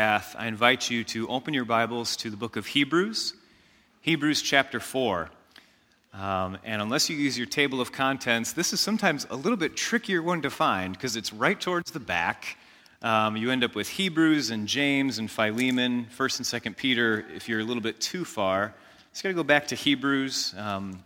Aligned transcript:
I 0.00 0.46
invite 0.46 0.88
you 0.88 1.04
to 1.04 1.28
open 1.28 1.52
your 1.52 1.66
Bibles 1.66 2.16
to 2.16 2.30
the 2.30 2.36
book 2.38 2.56
of 2.56 2.66
Hebrews, 2.66 3.34
Hebrews 4.00 4.40
chapter 4.40 4.80
4. 4.80 5.28
Um, 6.14 6.56
and 6.64 6.80
unless 6.80 7.10
you 7.10 7.16
use 7.18 7.36
your 7.36 7.46
table 7.46 7.82
of 7.82 7.92
contents, 7.92 8.54
this 8.54 8.72
is 8.72 8.80
sometimes 8.80 9.26
a 9.28 9.36
little 9.36 9.58
bit 9.58 9.76
trickier 9.76 10.22
one 10.22 10.40
to 10.40 10.48
find 10.48 10.94
because 10.94 11.16
it's 11.16 11.34
right 11.34 11.60
towards 11.60 11.90
the 11.90 12.00
back. 12.00 12.56
Um, 13.02 13.36
you 13.36 13.50
end 13.50 13.62
up 13.62 13.74
with 13.74 13.90
Hebrews 13.90 14.48
and 14.48 14.66
James 14.66 15.18
and 15.18 15.30
Philemon, 15.30 16.06
1st 16.16 16.54
and 16.54 16.62
2nd 16.64 16.76
Peter, 16.78 17.26
if 17.34 17.46
you're 17.46 17.60
a 17.60 17.64
little 17.64 17.82
bit 17.82 18.00
too 18.00 18.24
far. 18.24 18.72
Just 19.12 19.22
got 19.22 19.28
to 19.28 19.34
go 19.34 19.44
back 19.44 19.66
to 19.66 19.74
Hebrews. 19.74 20.54
Um, 20.56 21.04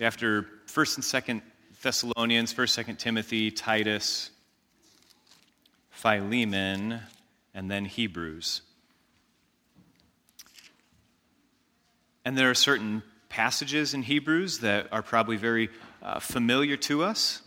after 0.00 0.46
1st 0.68 0.96
and 0.96 1.04
2nd 1.04 1.42
Thessalonians, 1.82 2.54
1st, 2.54 2.84
2nd 2.84 2.98
Timothy, 2.98 3.50
Titus, 3.50 4.30
Philemon, 5.90 7.00
and 7.54 7.70
then 7.70 7.84
Hebrews. 7.84 8.62
And 12.24 12.36
there 12.36 12.50
are 12.50 12.54
certain 12.54 13.02
passages 13.28 13.94
in 13.94 14.02
Hebrews 14.02 14.58
that 14.58 14.88
are 14.92 15.02
probably 15.02 15.36
very 15.36 15.70
uh, 16.02 16.20
familiar 16.20 16.76
to 16.76 17.02
us. 17.02 17.42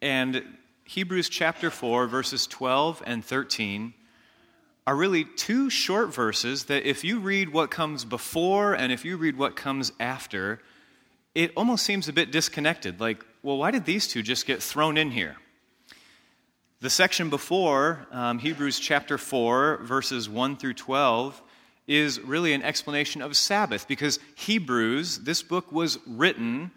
And 0.00 0.42
Hebrews 0.84 1.28
chapter 1.28 1.70
4, 1.70 2.06
verses 2.06 2.46
12 2.46 3.02
and 3.06 3.24
13 3.24 3.94
are 4.86 4.96
really 4.96 5.24
two 5.24 5.70
short 5.70 6.12
verses 6.12 6.64
that, 6.64 6.84
if 6.84 7.04
you 7.04 7.20
read 7.20 7.52
what 7.52 7.70
comes 7.70 8.04
before 8.04 8.74
and 8.74 8.92
if 8.92 9.04
you 9.04 9.16
read 9.16 9.36
what 9.38 9.54
comes 9.54 9.92
after, 10.00 10.60
it 11.34 11.52
almost 11.56 11.84
seems 11.84 12.08
a 12.08 12.12
bit 12.12 12.32
disconnected. 12.32 13.00
Like, 13.00 13.24
well, 13.42 13.58
why 13.58 13.70
did 13.70 13.84
these 13.84 14.08
two 14.08 14.22
just 14.22 14.44
get 14.46 14.62
thrown 14.62 14.96
in 14.96 15.12
here? 15.12 15.36
The 16.82 16.90
section 16.90 17.30
before, 17.30 18.08
um, 18.10 18.40
Hebrews 18.40 18.80
chapter 18.80 19.16
4, 19.16 19.82
verses 19.84 20.28
1 20.28 20.56
through 20.56 20.74
12, 20.74 21.40
is 21.86 22.18
really 22.18 22.54
an 22.54 22.64
explanation 22.64 23.22
of 23.22 23.36
Sabbath 23.36 23.86
because 23.86 24.18
Hebrews, 24.34 25.20
this 25.20 25.44
book 25.44 25.70
was 25.70 26.00
written 26.08 26.72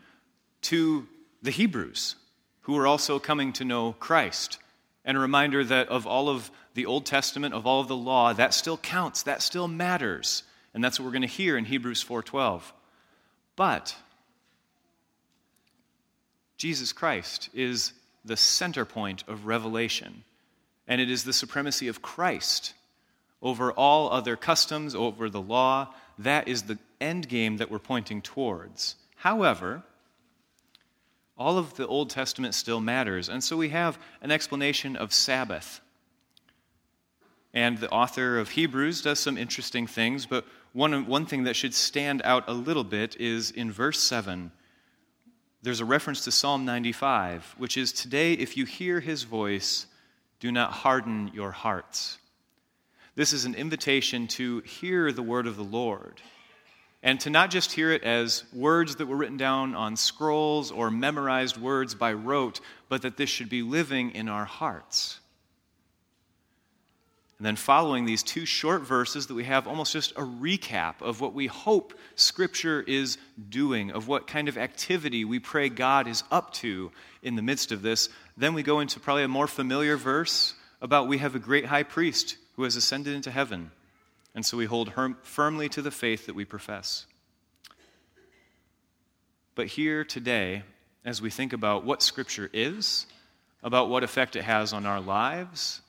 to 0.61 1.08
the 1.42 1.50
Hebrews 1.50 2.17
who 2.61 2.73
were 2.73 2.86
also 2.86 3.17
coming 3.17 3.52
to 3.53 3.66
know 3.66 3.94
Christ. 3.94 4.59
And 5.06 5.17
a 5.17 5.20
reminder 5.20 5.64
that 5.64 5.89
of 5.89 6.06
all 6.06 6.30
of 6.30 6.52
the 6.76 6.86
Old 6.86 7.08
Testament, 7.08 7.56
of 7.56 7.66
all 7.66 7.81
of 7.81 7.88
the 7.88 7.95
law, 7.95 8.31
that 8.31 8.53
still 8.53 8.78
counts, 8.78 9.23
that 9.23 9.42
still 9.42 9.67
matters. 9.67 10.44
And 10.76 10.83
that's 10.83 11.00
what 11.00 11.06
we're 11.08 11.14
going 11.14 11.23
to 11.23 11.28
hear 11.28 11.58
in 11.58 11.66
Hebrews 11.66 12.03
4:12. 12.03 12.61
But 13.56 13.95
Jesus 16.58 16.94
Christ 16.94 17.50
is 17.56 17.92
the 18.26 18.38
center 18.38 18.86
point 18.86 19.23
of 19.28 19.45
Revelation. 19.45 20.23
And 20.88 21.00
it 21.00 21.09
is 21.09 21.23
the 21.23 21.34
supremacy 21.34 21.88
of 21.88 22.02
Christ 22.02 22.73
over 23.42 23.72
all 23.72 24.12
other 24.12 24.36
customs, 24.36 24.95
over 24.95 25.30
the 25.30 25.42
law. 25.42 25.94
That 26.17 26.48
is 26.48 26.64
the 26.64 26.80
end 27.00 27.30
game 27.30 27.58
that 27.58 27.70
we're 27.70 27.80
pointing 27.80 28.22
towards. 28.22 28.95
However, 29.17 29.84
all 31.38 31.58
of 31.58 31.76
the 31.76 31.88
Old 31.88 32.09
Testament 32.09 32.56
still 32.56 32.80
matters. 32.80 33.30
And 33.30 33.44
so 33.44 33.58
we 33.58 33.70
have 33.70 34.00
an 34.22 34.32
explanation 34.32 34.95
of 34.95 35.14
Sabbath. 35.14 35.82
And 37.54 37.78
the 37.78 37.89
author 37.89 38.39
of 38.39 38.50
Hebrews 38.50 39.02
does 39.02 39.20
some 39.20 39.38
interesting 39.38 39.88
things, 39.88 40.26
but 40.26 40.45
one, 40.73 41.08
one 41.08 41.26
thing 41.26 41.44
that 41.45 41.56
should 41.56 41.73
stand 41.73 42.22
out 42.26 42.44
a 42.48 42.54
little 42.54 42.84
bit 42.84 43.16
is 43.20 43.52
in 43.52 43.72
verse 43.72 44.00
7 44.00 44.52
there's 45.61 45.80
a 45.80 45.86
reference 45.86 46.23
to 46.25 46.31
Psalm 46.31 46.66
95, 46.66 47.56
which 47.58 47.78
is 47.78 47.92
Today, 47.92 48.34
if 48.34 48.58
you 48.58 48.66
hear 48.66 49.00
his 49.00 49.23
voice, 49.23 49.88
do 50.39 50.52
not 50.52 50.72
harden 50.72 51.31
your 51.34 51.52
hearts. 51.52 52.17
This 53.16 53.34
is 53.34 53.45
an 53.45 53.56
invitation 53.56 54.28
to 54.28 54.59
hear 54.59 55.11
the 55.11 55.23
word 55.23 55.48
of 55.48 55.56
the 55.56 55.64
Lord 55.64 56.22
and 57.06 57.20
to 57.20 57.30
not 57.30 57.52
just 57.52 57.72
hear 57.72 57.92
it 57.92 58.03
as 58.03 58.44
words 58.52 58.95
that 58.95 59.06
were 59.06 59.16
written 59.16 59.38
down 59.38 59.76
on 59.76 59.95
scrolls 59.95 60.71
or 60.71 60.89
memorized 60.89 61.55
words 61.55 61.93
by 61.93 62.11
rote, 62.11 62.60
but 62.89 63.04
that 63.04 63.16
this 63.16 63.30
should 63.30 63.48
be 63.48 63.61
living 63.61 64.10
in 64.11 64.27
our 64.27 64.43
hearts. 64.43 65.20
And 67.38 67.46
then, 67.46 67.58
following 67.58 68.06
these 68.06 68.23
two 68.23 68.46
short 68.46 68.84
verses, 68.84 69.28
that 69.28 69.34
we 69.34 69.44
have 69.44 69.68
almost 69.68 69.92
just 69.92 70.12
a 70.14 70.22
recap 70.22 71.02
of 71.02 71.20
what 71.20 71.34
we 71.34 71.48
hope 71.48 71.94
Scripture 72.16 72.82
is 72.82 73.18
doing, 73.50 73.92
of 73.92 74.08
what 74.08 74.26
kind 74.26 74.48
of 74.48 74.58
activity 74.58 75.26
we 75.26 75.40
pray 75.40 75.68
God 75.68 76.08
is 76.08 76.23
up 76.32 76.54
to 76.56 76.92
in 77.22 77.36
the 77.36 77.42
midst 77.42 77.73
of 77.73 77.82
this. 77.82 78.08
Then 78.38 78.54
we 78.54 78.64
go 78.64 78.80
into 78.80 79.02
probably 79.02 79.23
a 79.23 79.28
more 79.28 79.48
familiar 79.48 79.98
verse 79.98 80.54
about 80.82 81.10
we 81.10 81.18
have 81.18 81.36
a 81.36 81.40
great 81.40 81.66
high 81.66 81.84
priest 81.84 82.38
who 82.56 82.64
has 82.64 82.78
ascended 82.78 83.14
into 83.14 83.32
heaven. 83.32 83.72
And 84.34 84.46
so 84.46 84.56
we 84.56 84.66
hold 84.66 84.94
firmly 85.23 85.67
to 85.70 85.82
the 85.82 85.92
faith 85.92 86.28
that 86.28 86.36
we 86.36 86.46
profess. 86.46 87.06
But 89.56 89.67
here 89.67 90.06
today, 90.06 90.64
as 91.04 91.22
we 91.22 91.30
think 91.30 91.54
about 91.54 91.86
what 91.86 92.02
Scripture 92.02 92.50
is, 92.54 93.08
about 93.64 93.90
what 93.90 94.04
effect 94.04 94.36
it 94.36 94.44
has 94.44 94.73
on 94.73 94.86
our 94.86 95.02
lives, 95.02 95.82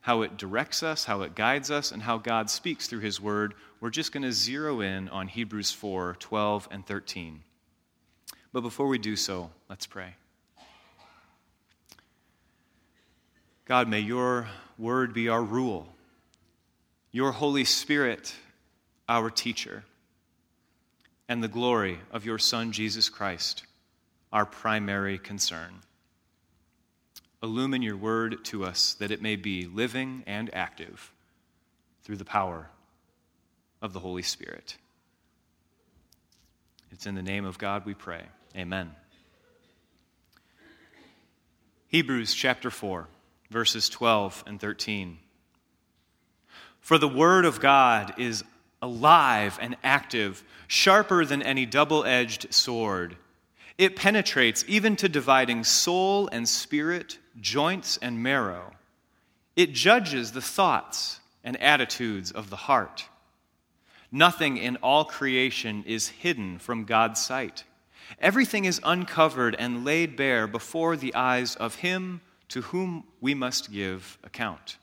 how 0.00 0.22
it 0.22 0.36
directs 0.36 0.82
us, 0.82 1.04
how 1.04 1.22
it 1.22 1.34
guides 1.34 1.70
us, 1.70 1.92
and 1.92 2.02
how 2.02 2.18
God 2.18 2.48
speaks 2.48 2.86
through 2.86 3.00
His 3.00 3.20
Word, 3.20 3.54
we're 3.80 3.90
just 3.90 4.12
going 4.12 4.22
to 4.22 4.32
zero 4.32 4.80
in 4.80 5.08
on 5.08 5.28
Hebrews 5.28 5.70
4 5.70 6.16
12 6.18 6.68
and 6.70 6.86
13. 6.86 7.42
But 8.52 8.62
before 8.62 8.88
we 8.88 8.98
do 8.98 9.16
so, 9.16 9.50
let's 9.68 9.86
pray. 9.86 10.14
God, 13.64 13.88
may 13.88 14.00
your 14.00 14.48
Word 14.78 15.12
be 15.12 15.28
our 15.28 15.42
rule, 15.42 15.86
your 17.12 17.32
Holy 17.32 17.64
Spirit 17.64 18.34
our 19.08 19.28
teacher, 19.28 19.82
and 21.28 21.42
the 21.42 21.48
glory 21.48 21.98
of 22.12 22.24
your 22.24 22.38
Son, 22.38 22.70
Jesus 22.70 23.08
Christ, 23.08 23.64
our 24.32 24.46
primary 24.46 25.18
concern 25.18 25.80
illumine 27.42 27.82
your 27.82 27.96
word 27.96 28.44
to 28.46 28.64
us 28.64 28.94
that 28.94 29.10
it 29.10 29.22
may 29.22 29.36
be 29.36 29.66
living 29.66 30.22
and 30.26 30.52
active 30.54 31.12
through 32.02 32.16
the 32.16 32.24
power 32.24 32.68
of 33.80 33.92
the 33.92 34.00
Holy 34.00 34.22
Spirit. 34.22 34.76
It's 36.90 37.06
in 37.06 37.14
the 37.14 37.22
name 37.22 37.44
of 37.44 37.58
God 37.58 37.86
we 37.86 37.94
pray. 37.94 38.22
Amen. 38.56 38.90
Hebrews 41.88 42.34
chapter 42.34 42.70
4, 42.70 43.08
verses 43.50 43.88
12 43.88 44.44
and 44.46 44.60
13. 44.60 45.18
For 46.80 46.98
the 46.98 47.08
word 47.08 47.44
of 47.44 47.60
God 47.60 48.14
is 48.18 48.44
alive 48.82 49.58
and 49.60 49.76
active, 49.82 50.42
sharper 50.66 51.24
than 51.24 51.42
any 51.42 51.66
double 51.66 52.04
edged 52.04 52.52
sword. 52.52 53.16
It 53.80 53.96
penetrates 53.96 54.62
even 54.68 54.94
to 54.96 55.08
dividing 55.08 55.64
soul 55.64 56.28
and 56.30 56.46
spirit 56.46 57.16
joints 57.40 57.98
and 58.02 58.22
marrow. 58.22 58.74
It 59.56 59.72
judges 59.72 60.32
the 60.32 60.42
thoughts 60.42 61.18
and 61.42 61.56
attitudes 61.62 62.30
of 62.30 62.50
the 62.50 62.56
heart. 62.56 63.06
Nothing 64.12 64.58
in 64.58 64.76
all 64.82 65.06
creation 65.06 65.82
is 65.86 66.08
hidden 66.08 66.58
from 66.58 66.84
God's 66.84 67.24
sight. 67.24 67.64
Everything 68.20 68.66
is 68.66 68.82
uncovered 68.84 69.56
and 69.58 69.82
laid 69.82 70.14
bare 70.14 70.46
before 70.46 70.94
the 70.94 71.14
eyes 71.14 71.56
of 71.56 71.76
Him 71.76 72.20
to 72.48 72.60
whom 72.60 73.04
we 73.22 73.32
must 73.32 73.72
give 73.72 74.18
account. 74.22 74.76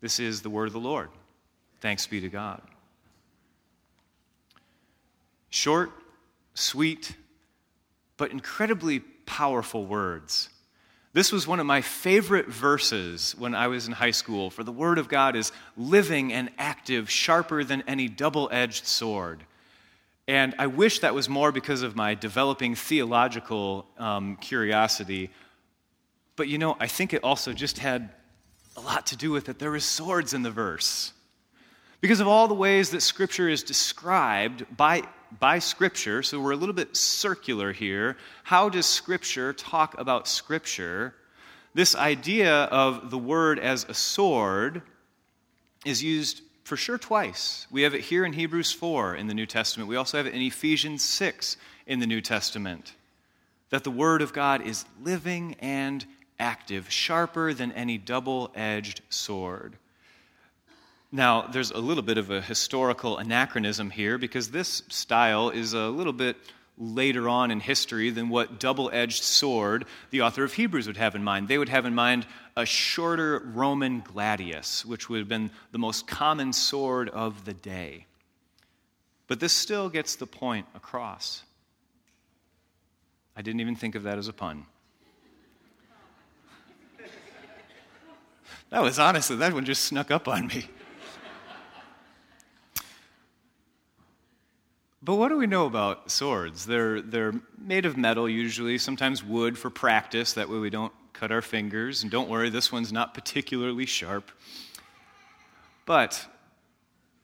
This 0.00 0.18
is 0.18 0.40
the 0.40 0.48
word 0.48 0.68
of 0.68 0.72
the 0.72 0.80
Lord. 0.80 1.10
Thanks 1.82 2.06
be 2.06 2.22
to 2.22 2.30
God. 2.30 2.62
Short, 5.50 5.90
sweet, 6.54 7.14
but 8.18 8.30
incredibly 8.30 9.00
powerful 9.00 9.86
words 9.86 10.50
this 11.18 11.32
was 11.32 11.46
one 11.46 11.58
of 11.58 11.66
my 11.66 11.80
favorite 11.80 12.46
verses 12.46 13.34
when 13.38 13.54
I 13.54 13.68
was 13.68 13.86
in 13.86 13.92
high 13.92 14.10
school, 14.10 14.50
for 14.50 14.62
the 14.62 14.72
Word 14.72 14.98
of 14.98 15.08
God 15.08 15.36
is 15.36 15.52
living 15.76 16.32
and 16.32 16.50
active, 16.58 17.10
sharper 17.10 17.64
than 17.64 17.82
any 17.88 18.08
double 18.08 18.48
edged 18.52 18.86
sword. 18.86 19.42
And 20.28 20.54
I 20.58 20.66
wish 20.66 21.00
that 21.00 21.14
was 21.14 21.28
more 21.28 21.50
because 21.50 21.82
of 21.82 21.96
my 21.96 22.14
developing 22.14 22.74
theological 22.74 23.86
um, 23.96 24.36
curiosity. 24.36 25.30
But 26.36 26.48
you 26.48 26.58
know, 26.58 26.76
I 26.78 26.86
think 26.86 27.14
it 27.14 27.24
also 27.24 27.54
just 27.54 27.78
had 27.78 28.10
a 28.76 28.80
lot 28.80 29.06
to 29.06 29.16
do 29.16 29.30
with 29.30 29.48
it. 29.48 29.58
There 29.58 29.70
was 29.70 29.84
swords 29.84 30.34
in 30.34 30.42
the 30.42 30.50
verse. 30.50 31.14
Because 32.00 32.20
of 32.20 32.28
all 32.28 32.46
the 32.46 32.54
ways 32.54 32.90
that 32.90 33.00
Scripture 33.00 33.48
is 33.48 33.62
described 33.62 34.64
by 34.76 35.02
by 35.38 35.58
Scripture, 35.58 36.22
so 36.22 36.40
we're 36.40 36.52
a 36.52 36.56
little 36.56 36.74
bit 36.74 36.96
circular 36.96 37.72
here. 37.72 38.16
How 38.44 38.68
does 38.68 38.86
Scripture 38.86 39.52
talk 39.52 39.98
about 39.98 40.28
Scripture? 40.28 41.14
This 41.74 41.94
idea 41.94 42.64
of 42.64 43.10
the 43.10 43.18
word 43.18 43.58
as 43.58 43.84
a 43.88 43.94
sword 43.94 44.82
is 45.84 46.02
used 46.02 46.42
for 46.64 46.76
sure 46.76 46.98
twice. 46.98 47.66
We 47.70 47.82
have 47.82 47.94
it 47.94 48.02
here 48.02 48.24
in 48.24 48.32
Hebrews 48.32 48.72
4 48.72 49.16
in 49.16 49.26
the 49.26 49.34
New 49.34 49.46
Testament. 49.46 49.88
We 49.88 49.96
also 49.96 50.16
have 50.16 50.26
it 50.26 50.34
in 50.34 50.42
Ephesians 50.42 51.02
6 51.02 51.56
in 51.86 52.00
the 52.00 52.06
New 52.06 52.20
Testament. 52.20 52.94
That 53.70 53.84
the 53.84 53.90
Word 53.90 54.22
of 54.22 54.32
God 54.32 54.66
is 54.66 54.84
living 55.02 55.56
and 55.60 56.04
active, 56.38 56.90
sharper 56.90 57.52
than 57.52 57.72
any 57.72 57.98
double 57.98 58.50
edged 58.54 59.00
sword. 59.08 59.76
Now, 61.10 61.42
there's 61.42 61.70
a 61.70 61.78
little 61.78 62.02
bit 62.02 62.18
of 62.18 62.30
a 62.30 62.42
historical 62.42 63.16
anachronism 63.16 63.90
here 63.90 64.18
because 64.18 64.50
this 64.50 64.82
style 64.88 65.48
is 65.48 65.72
a 65.72 65.88
little 65.88 66.12
bit 66.12 66.36
later 66.76 67.28
on 67.28 67.50
in 67.50 67.60
history 67.60 68.10
than 68.10 68.28
what 68.28 68.60
double 68.60 68.90
edged 68.92 69.24
sword 69.24 69.86
the 70.10 70.20
author 70.20 70.44
of 70.44 70.52
Hebrews 70.52 70.86
would 70.86 70.98
have 70.98 71.14
in 71.14 71.24
mind. 71.24 71.48
They 71.48 71.58
would 71.58 71.70
have 71.70 71.86
in 71.86 71.94
mind 71.94 72.26
a 72.56 72.66
shorter 72.66 73.40
Roman 73.54 74.02
gladius, 74.02 74.84
which 74.84 75.08
would 75.08 75.18
have 75.18 75.28
been 75.28 75.50
the 75.72 75.78
most 75.78 76.06
common 76.06 76.52
sword 76.52 77.08
of 77.08 77.46
the 77.46 77.54
day. 77.54 78.04
But 79.28 79.40
this 79.40 79.52
still 79.52 79.88
gets 79.88 80.16
the 80.16 80.26
point 80.26 80.66
across. 80.74 81.42
I 83.34 83.42
didn't 83.42 83.60
even 83.60 83.76
think 83.76 83.94
of 83.94 84.02
that 84.02 84.18
as 84.18 84.28
a 84.28 84.32
pun. 84.32 84.66
That 88.70 88.82
was 88.82 88.98
honestly, 88.98 89.36
that 89.36 89.54
one 89.54 89.64
just 89.64 89.86
snuck 89.86 90.10
up 90.10 90.28
on 90.28 90.46
me. 90.46 90.68
But 95.08 95.14
what 95.14 95.30
do 95.30 95.38
we 95.38 95.46
know 95.46 95.64
about 95.64 96.10
swords? 96.10 96.66
They're, 96.66 97.00
they're 97.00 97.32
made 97.56 97.86
of 97.86 97.96
metal, 97.96 98.28
usually, 98.28 98.76
sometimes 98.76 99.24
wood 99.24 99.56
for 99.56 99.70
practice. 99.70 100.34
That 100.34 100.50
way 100.50 100.58
we 100.58 100.68
don't 100.68 100.92
cut 101.14 101.32
our 101.32 101.40
fingers. 101.40 102.02
And 102.02 102.12
don't 102.12 102.28
worry, 102.28 102.50
this 102.50 102.70
one's 102.70 102.92
not 102.92 103.14
particularly 103.14 103.86
sharp. 103.86 104.30
But 105.86 106.26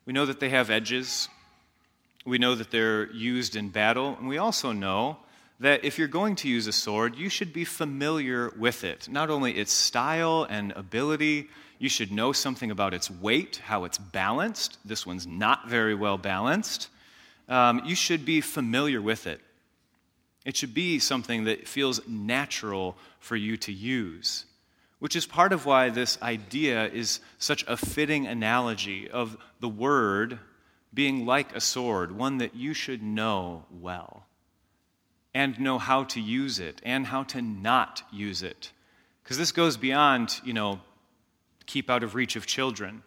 we 0.07 0.15
know 0.15 0.25
that 0.25 0.41
they 0.41 0.49
have 0.49 0.71
edges. 0.71 1.29
We 2.25 2.39
know 2.39 2.55
that 2.55 2.71
they're 2.71 3.13
used 3.13 3.55
in 3.55 3.69
battle. 3.69 4.17
And 4.19 4.29
we 4.29 4.39
also 4.39 4.73
know 4.73 5.19
that 5.61 5.85
if 5.85 5.99
you're 5.99 6.09
going 6.09 6.37
to 6.37 6.49
use 6.49 6.67
a 6.67 6.73
sword, 6.73 7.17
you 7.17 7.29
should 7.29 7.53
be 7.53 7.67
familiar 7.67 8.51
with 8.59 8.83
it. 8.83 9.11
Not 9.11 9.29
only 9.29 9.59
its 9.59 9.73
style 9.73 10.47
and 10.49 10.73
ability, 10.73 11.51
you 11.79 11.91
should 11.91 12.11
know 12.11 12.33
something 12.33 12.71
about 12.71 12.95
its 12.95 13.11
weight, 13.11 13.61
how 13.63 13.85
it's 13.85 13.99
balanced. 13.99 14.79
This 14.87 15.05
one's 15.05 15.27
not 15.27 15.69
very 15.69 15.95
well 15.95 16.17
balanced 16.17 16.89
um, 17.49 17.83
you 17.85 17.95
should 17.95 18.25
be 18.25 18.41
familiar 18.41 19.01
with 19.01 19.27
it. 19.27 19.41
It 20.45 20.57
should 20.57 20.75
be 20.75 20.99
something 20.99 21.45
that 21.45 21.67
feels 21.67 22.07
natural 22.07 22.97
for 23.19 23.37
you 23.37 23.57
to 23.59 23.73
use, 23.73 24.45
which 24.99 25.17
is 25.17 25.27
part 25.27 25.53
of 25.53 25.65
why 25.65 25.89
this 25.89 26.21
idea 26.21 26.87
is 26.87 27.21
such 27.39 27.65
a 27.67 27.77
fitting 27.77 28.27
analogy 28.27 29.11
of 29.11 29.37
the 29.61 29.69
word 29.69 30.39
being 30.93 31.27
like 31.27 31.55
a 31.57 31.61
sword, 31.61 32.13
one 32.13 32.39
that 32.39 32.55
you 32.55 32.75
should 32.75 33.03
know 33.03 33.65
well 33.71 34.27
and 35.35 35.59
know 35.59 35.79
how 35.79 36.05
to 36.05 36.21
use 36.21 36.61
it 36.61 36.81
and 36.85 37.07
how 37.07 37.25
to 37.25 37.43
not 37.43 38.03
use 38.13 38.43
it. 38.43 38.71
Because 39.23 39.37
this 39.37 39.53
goes 39.53 39.77
beyond, 39.77 40.41
you 40.45 40.53
know, 40.53 40.81
keep 41.67 41.91
out 41.91 42.03
of 42.03 42.15
reach 42.15 42.37
of 42.37 42.47
children. 42.47 43.03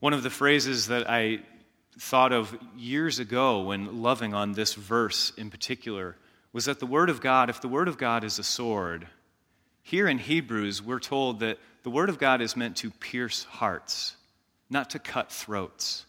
One 0.00 0.14
of 0.14 0.22
the 0.22 0.30
phrases 0.30 0.86
that 0.86 1.08
I 1.08 1.40
thought 1.98 2.32
of 2.32 2.56
years 2.76 3.18
ago 3.18 3.62
when 3.62 4.02
loving 4.02 4.34
on 4.34 4.52
this 4.52 4.74
verse 4.74 5.32
in 5.36 5.50
particular 5.50 6.16
was 6.52 6.66
that 6.66 6.80
the 6.80 6.86
Word 6.86 7.10
of 7.10 7.20
God, 7.20 7.50
if 7.50 7.60
the 7.60 7.68
Word 7.68 7.88
of 7.88 7.98
God 7.98 8.24
is 8.24 8.38
a 8.38 8.44
sword, 8.44 9.06
here 9.82 10.08
in 10.08 10.18
Hebrews, 10.18 10.82
we're 10.82 11.00
told 11.00 11.40
that 11.40 11.58
the 11.82 11.90
Word 11.90 12.08
of 12.08 12.18
God 12.18 12.40
is 12.40 12.56
meant 12.56 12.76
to 12.78 12.90
pierce 12.90 13.44
hearts, 13.44 14.16
not 14.70 14.90
to 14.90 14.98
cut 14.98 15.30
throats. 15.30 16.06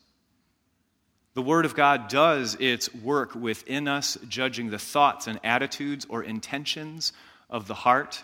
The 1.33 1.41
Word 1.41 1.65
of 1.65 1.75
God 1.75 2.07
does 2.07 2.55
its 2.59 2.93
work 2.93 3.35
within 3.35 3.87
us, 3.87 4.17
judging 4.29 4.69
the 4.69 4.79
thoughts 4.79 5.27
and 5.27 5.39
attitudes 5.43 6.05
or 6.07 6.23
intentions 6.23 7.11
of 7.49 7.67
the 7.67 7.73
heart. 7.73 8.23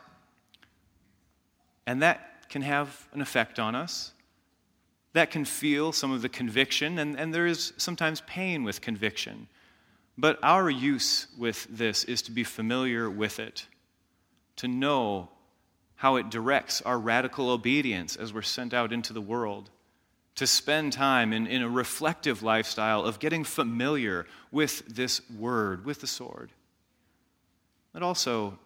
And 1.86 2.02
that 2.02 2.50
can 2.50 2.62
have 2.62 3.08
an 3.12 3.22
effect 3.22 3.60
on 3.60 3.76
us 3.76 4.14
that 5.14 5.32
can 5.32 5.46
feel 5.46 5.92
some 5.92 6.12
of 6.12 6.22
the 6.22 6.30
conviction, 6.30 6.98
and, 7.00 7.20
and 7.20 7.34
there 7.34 7.48
is 7.48 7.74
sometimes 7.78 8.22
pain 8.22 8.64
with 8.64 8.82
conviction. 8.82 9.48
But 10.18 10.40
our 10.44 10.70
use 10.70 11.28
with 11.38 11.68
this 11.70 12.04
is 12.04 12.22
to 12.24 12.32
be 12.32 12.44
familiar 12.44 13.10
with 13.10 13.40
it, 13.40 13.68
to 14.58 14.68
know 14.68 15.30
how 15.96 16.16
it 16.16 16.30
directs 16.30 16.82
our 16.82 16.98
radical 16.98 17.50
obedience 17.50 18.16
as 18.16 18.34
we're 18.34 18.42
sent 18.42 18.74
out 18.74 18.94
into 18.94 19.14
the 19.14 19.22
world, 19.22 19.70
to 20.36 20.48
spend 20.48 20.94
time 20.94 21.34
in, 21.34 21.46
in 21.46 21.62
a 21.62 21.70
reflective 21.70 22.42
lifestyle 22.42 23.04
of 23.04 23.20
getting 23.20 23.44
familiar 23.44 24.26
with 24.52 24.86
this 24.88 25.22
word, 25.30 25.86
with 25.86 26.02
the 26.02 26.08
sword. 26.08 26.52
But 27.94 28.02
also 28.02 28.58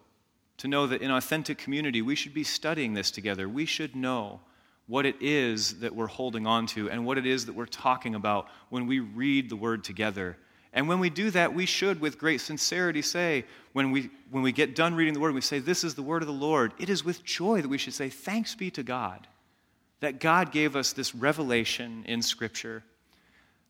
to 0.58 0.68
know 0.68 0.86
that 0.86 1.02
in 1.02 1.10
authentic 1.10 1.58
community, 1.58 2.00
we 2.00 2.14
should 2.14 2.32
be 2.32 2.44
studying 2.44 2.94
this 2.94 3.10
together. 3.10 3.48
We 3.48 3.66
should 3.66 3.94
know 3.94 4.40
what 4.86 5.06
it 5.06 5.16
is 5.20 5.80
that 5.80 5.94
we're 5.94 6.06
holding 6.06 6.46
on 6.46 6.66
to 6.66 6.90
and 6.90 7.04
what 7.04 7.18
it 7.18 7.26
is 7.26 7.46
that 7.46 7.54
we're 7.54 7.66
talking 7.66 8.14
about 8.14 8.48
when 8.68 8.86
we 8.86 9.00
read 9.00 9.48
the 9.48 9.56
word 9.56 9.82
together. 9.82 10.36
And 10.72 10.88
when 10.88 11.00
we 11.00 11.10
do 11.10 11.30
that, 11.30 11.54
we 11.54 11.66
should, 11.66 12.00
with 12.00 12.18
great 12.18 12.40
sincerity, 12.40 13.02
say, 13.02 13.44
when 13.72 13.90
we, 13.90 14.10
when 14.30 14.42
we 14.42 14.52
get 14.52 14.74
done 14.76 14.94
reading 14.94 15.14
the 15.14 15.20
word, 15.20 15.34
we 15.34 15.40
say, 15.40 15.58
This 15.58 15.84
is 15.84 15.94
the 15.94 16.02
word 16.02 16.22
of 16.22 16.28
the 16.28 16.34
Lord. 16.34 16.72
It 16.78 16.90
is 16.90 17.04
with 17.04 17.24
joy 17.24 17.62
that 17.62 17.68
we 17.68 17.78
should 17.78 17.94
say, 17.94 18.10
Thanks 18.10 18.54
be 18.54 18.70
to 18.72 18.82
God 18.82 19.26
that 20.00 20.20
God 20.20 20.52
gave 20.52 20.76
us 20.76 20.92
this 20.92 21.14
revelation 21.14 22.04
in 22.06 22.22
Scripture. 22.22 22.82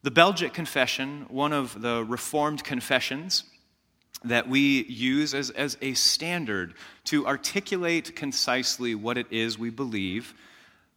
The 0.03 0.11
Belgic 0.11 0.53
Confession, 0.53 1.27
one 1.29 1.53
of 1.53 1.81
the 1.81 2.05
Reformed 2.05 2.65
confessions 2.65 3.45
that 4.25 4.49
we 4.49 4.85
use 4.85 5.35
as, 5.35 5.51
as 5.51 5.77
a 5.81 5.95
standard 5.95 6.75
to 7.05 7.27
articulate 7.27 8.17
concisely 8.17 8.95
what 8.95 9.19
it 9.19 9.27
is 9.31 9.59
we 9.59 9.71
believe, 9.71 10.35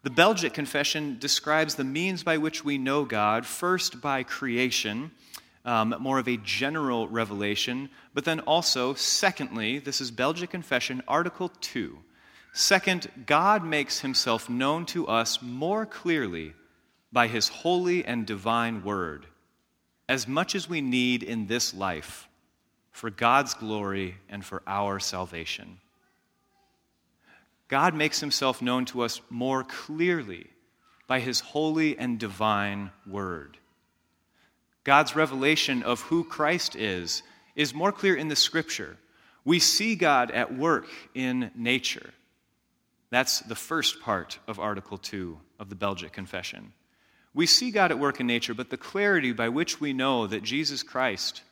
the 0.02 0.10
Belgic 0.10 0.54
Confession 0.54 1.18
describes 1.20 1.76
the 1.76 1.84
means 1.84 2.24
by 2.24 2.38
which 2.38 2.64
we 2.64 2.78
know 2.78 3.04
God, 3.04 3.46
first 3.46 4.00
by 4.00 4.24
creation, 4.24 5.12
um, 5.66 5.94
more 6.00 6.20
of 6.20 6.28
a 6.28 6.38
general 6.38 7.08
revelation, 7.10 7.90
but 8.14 8.24
then 8.24 8.40
also, 8.42 8.94
secondly, 8.94 9.78
this 9.80 10.00
is 10.00 10.10
Belgic 10.10 10.50
Confession, 10.50 11.04
Article 11.08 11.50
2. 11.62 11.98
Second, 12.54 13.12
God 13.26 13.64
makes 13.66 14.00
himself 14.00 14.50
known 14.50 14.86
to 14.88 15.06
us 15.08 15.42
more 15.42 15.86
clearly 15.86 16.54
by 17.12 17.28
his 17.28 17.50
holy 17.50 18.06
and 18.06 18.26
divine 18.26 18.84
word, 18.84 19.26
as 20.08 20.28
much 20.28 20.56
as 20.56 20.70
we 20.70 20.80
need 20.80 21.24
in 21.24 21.48
this 21.48 21.74
life 21.74 22.30
for 22.92 23.10
God's 23.10 23.54
glory 23.54 24.16
and 24.30 24.44
for 24.44 24.64
our 24.66 25.00
salvation. 25.00 25.80
God 27.70 27.94
makes 27.94 28.20
himself 28.20 28.62
known 28.62 28.86
to 28.86 29.02
us 29.02 29.22
more 29.30 29.64
clearly 29.64 30.48
by 31.08 31.20
his 31.20 31.40
holy 31.40 31.98
and 31.98 32.20
divine 32.20 32.92
word. 33.08 33.58
God's 34.84 35.16
revelation 35.16 35.84
of 35.84 36.02
who 36.02 36.24
Christ 36.24 36.76
is 36.76 37.24
is 37.56 37.74
more 37.74 37.92
clear 37.92 38.16
in 38.16 38.28
the 38.28 38.36
scripture. 38.36 38.98
We 39.46 39.60
see 39.60 39.96
God 39.96 40.32
at 40.32 40.56
work 40.56 40.88
in 41.14 41.52
nature. 41.56 42.14
That's 43.12 43.40
the 43.42 43.56
first 43.56 44.02
part 44.02 44.40
of 44.48 44.60
Article 44.60 44.98
2 44.98 45.40
of 45.60 45.70
the 45.70 45.76
Belgic 45.76 46.12
Confession. 46.12 46.74
We 47.34 47.46
see 47.46 47.72
God 47.72 47.92
at 47.92 48.00
work 48.00 48.20
in 48.20 48.28
nature, 48.28 48.54
but 48.54 48.70
the 48.70 48.78
clarity 48.78 49.32
by 49.32 49.50
which 49.50 49.80
we 49.80 49.94
know 49.94 50.28
that 50.28 50.44
Jesus 50.44 50.84
Christ 50.84 51.44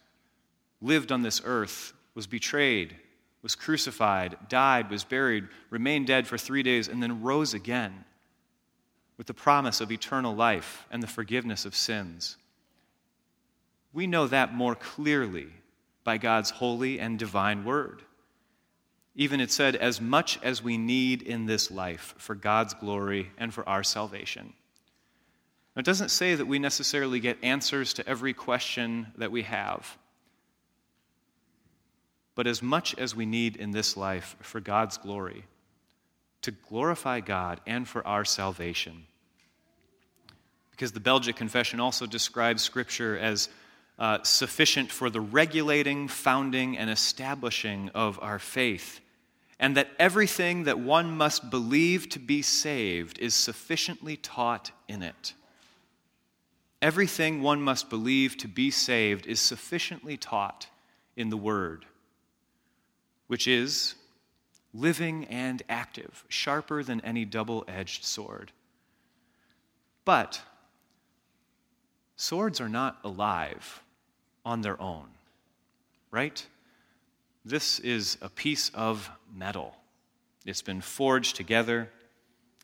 lived 0.81 1.12
on 1.12 1.21
this 1.21 1.41
earth, 1.43 1.93
was 2.13 2.27
betrayed, 2.27 2.95
was 3.48 3.56
crucified, 3.56 4.36
died, 4.50 4.89
was 4.89 5.06
buried, 5.06 5.48
remained 5.70 6.06
dead 6.06 6.27
for 6.27 6.38
three 6.38 6.63
days, 6.63 6.89
and 6.89 7.01
then 7.01 7.22
rose 7.22 7.54
again 7.54 8.04
with 9.18 9.25
the 9.25 9.34
promise 9.34 9.80
of 9.80 9.89
eternal 9.89 10.36
life 10.36 10.86
and 10.92 11.01
the 11.01 11.08
forgiveness 11.08 11.63
of 11.63 11.74
sins. 11.74 12.36
We 13.94 14.06
know 14.06 14.27
that 14.27 14.54
more 14.54 14.75
clearly 14.75 15.48
by 16.04 16.18
God's 16.18 16.50
holy 16.50 17.00
and 17.00 17.18
divine 17.18 17.63
word. 17.63 18.01
Even 19.16 19.39
it 19.39 19.50
said, 19.50 19.77
as 19.77 20.01
much 20.01 20.38
as 20.44 20.62
we 20.62 20.77
need 20.77 21.22
in 21.22 21.46
this 21.46 21.72
life 21.72 22.16
for 22.18 22.36
God's 22.36 22.74
glory 22.74 23.32
and 23.38 23.54
for 23.54 23.68
our 23.70 23.82
salvation. 23.82 24.51
It 25.77 25.86
doesn't 25.86 26.10
say 26.10 26.36
that 26.36 26.48
we 26.48 26.60
necessarily 26.60 27.22
get 27.22 27.42
answers 27.42 27.94
to 27.94 28.06
every 28.10 28.34
question 28.34 29.08
that 29.16 29.32
we 29.32 29.44
have 29.44 29.98
but 32.38 32.46
as 32.46 32.62
much 32.62 32.94
as 33.00 33.15
we 33.15 33.25
need 33.25 33.56
in 33.56 33.72
this 33.72 33.98
life 33.98 34.36
for 34.41 34.60
God's 34.60 34.98
glory, 35.00 35.44
to 36.44 36.51
glorify 36.51 37.20
God 37.20 37.60
and 37.65 37.88
for 37.88 38.06
our 38.06 38.24
salvation. 38.24 39.08
Because 40.70 40.91
the 40.91 41.00
Belgic 41.00 41.36
Confession 41.36 41.79
also 41.79 42.06
describes 42.06 42.62
Scripture 42.62 43.17
as 43.17 43.50
uh, 43.98 44.20
sufficient 44.22 44.91
for 44.91 45.10
the 45.10 45.20
regulating, 45.20 46.08
founding, 46.08 46.77
and 46.77 46.91
establishing 46.91 47.89
of 47.96 48.20
our 48.22 48.38
faith, 48.38 49.00
and 49.60 49.75
that 49.75 49.89
everything 49.98 50.65
that 50.65 50.77
one 50.77 51.17
must 51.17 51.50
believe 51.50 52.08
to 52.10 52.20
be 52.20 52.44
saved 52.44 53.17
is 53.17 53.34
sufficiently 53.34 54.15
taught 54.15 54.70
in 54.88 55.01
it. 55.01 55.34
Everything 56.84 57.41
one 57.41 57.63
must 57.63 57.89
believe 57.89 58.38
to 58.38 58.48
be 58.48 58.70
saved 58.70 59.25
is 59.25 59.41
sufficiently 59.41 60.17
taught 60.17 60.67
in 61.15 61.32
the 61.32 61.38
Word 61.38 61.84
which 63.27 63.48
is 63.48 63.96
living 64.74 65.25
and 65.25 65.63
active, 65.69 66.24
sharper 66.27 66.84
than 66.84 67.01
any 67.01 67.25
double 67.25 67.63
edged 67.67 68.03
sword. 68.03 68.51
But 70.05 70.41
swords 72.15 72.62
are 72.62 72.69
not 72.69 73.00
alive 73.03 73.84
on 74.46 74.62
their 74.62 74.81
own, 74.81 75.07
right? 76.12 76.46
This 77.43 77.79
is 77.79 78.17
a 78.22 78.29
piece 78.29 78.69
of 78.74 79.10
metal. 79.34 79.75
It's 80.46 80.62
been 80.62 80.81
forged 80.81 81.36
together, 81.36 81.89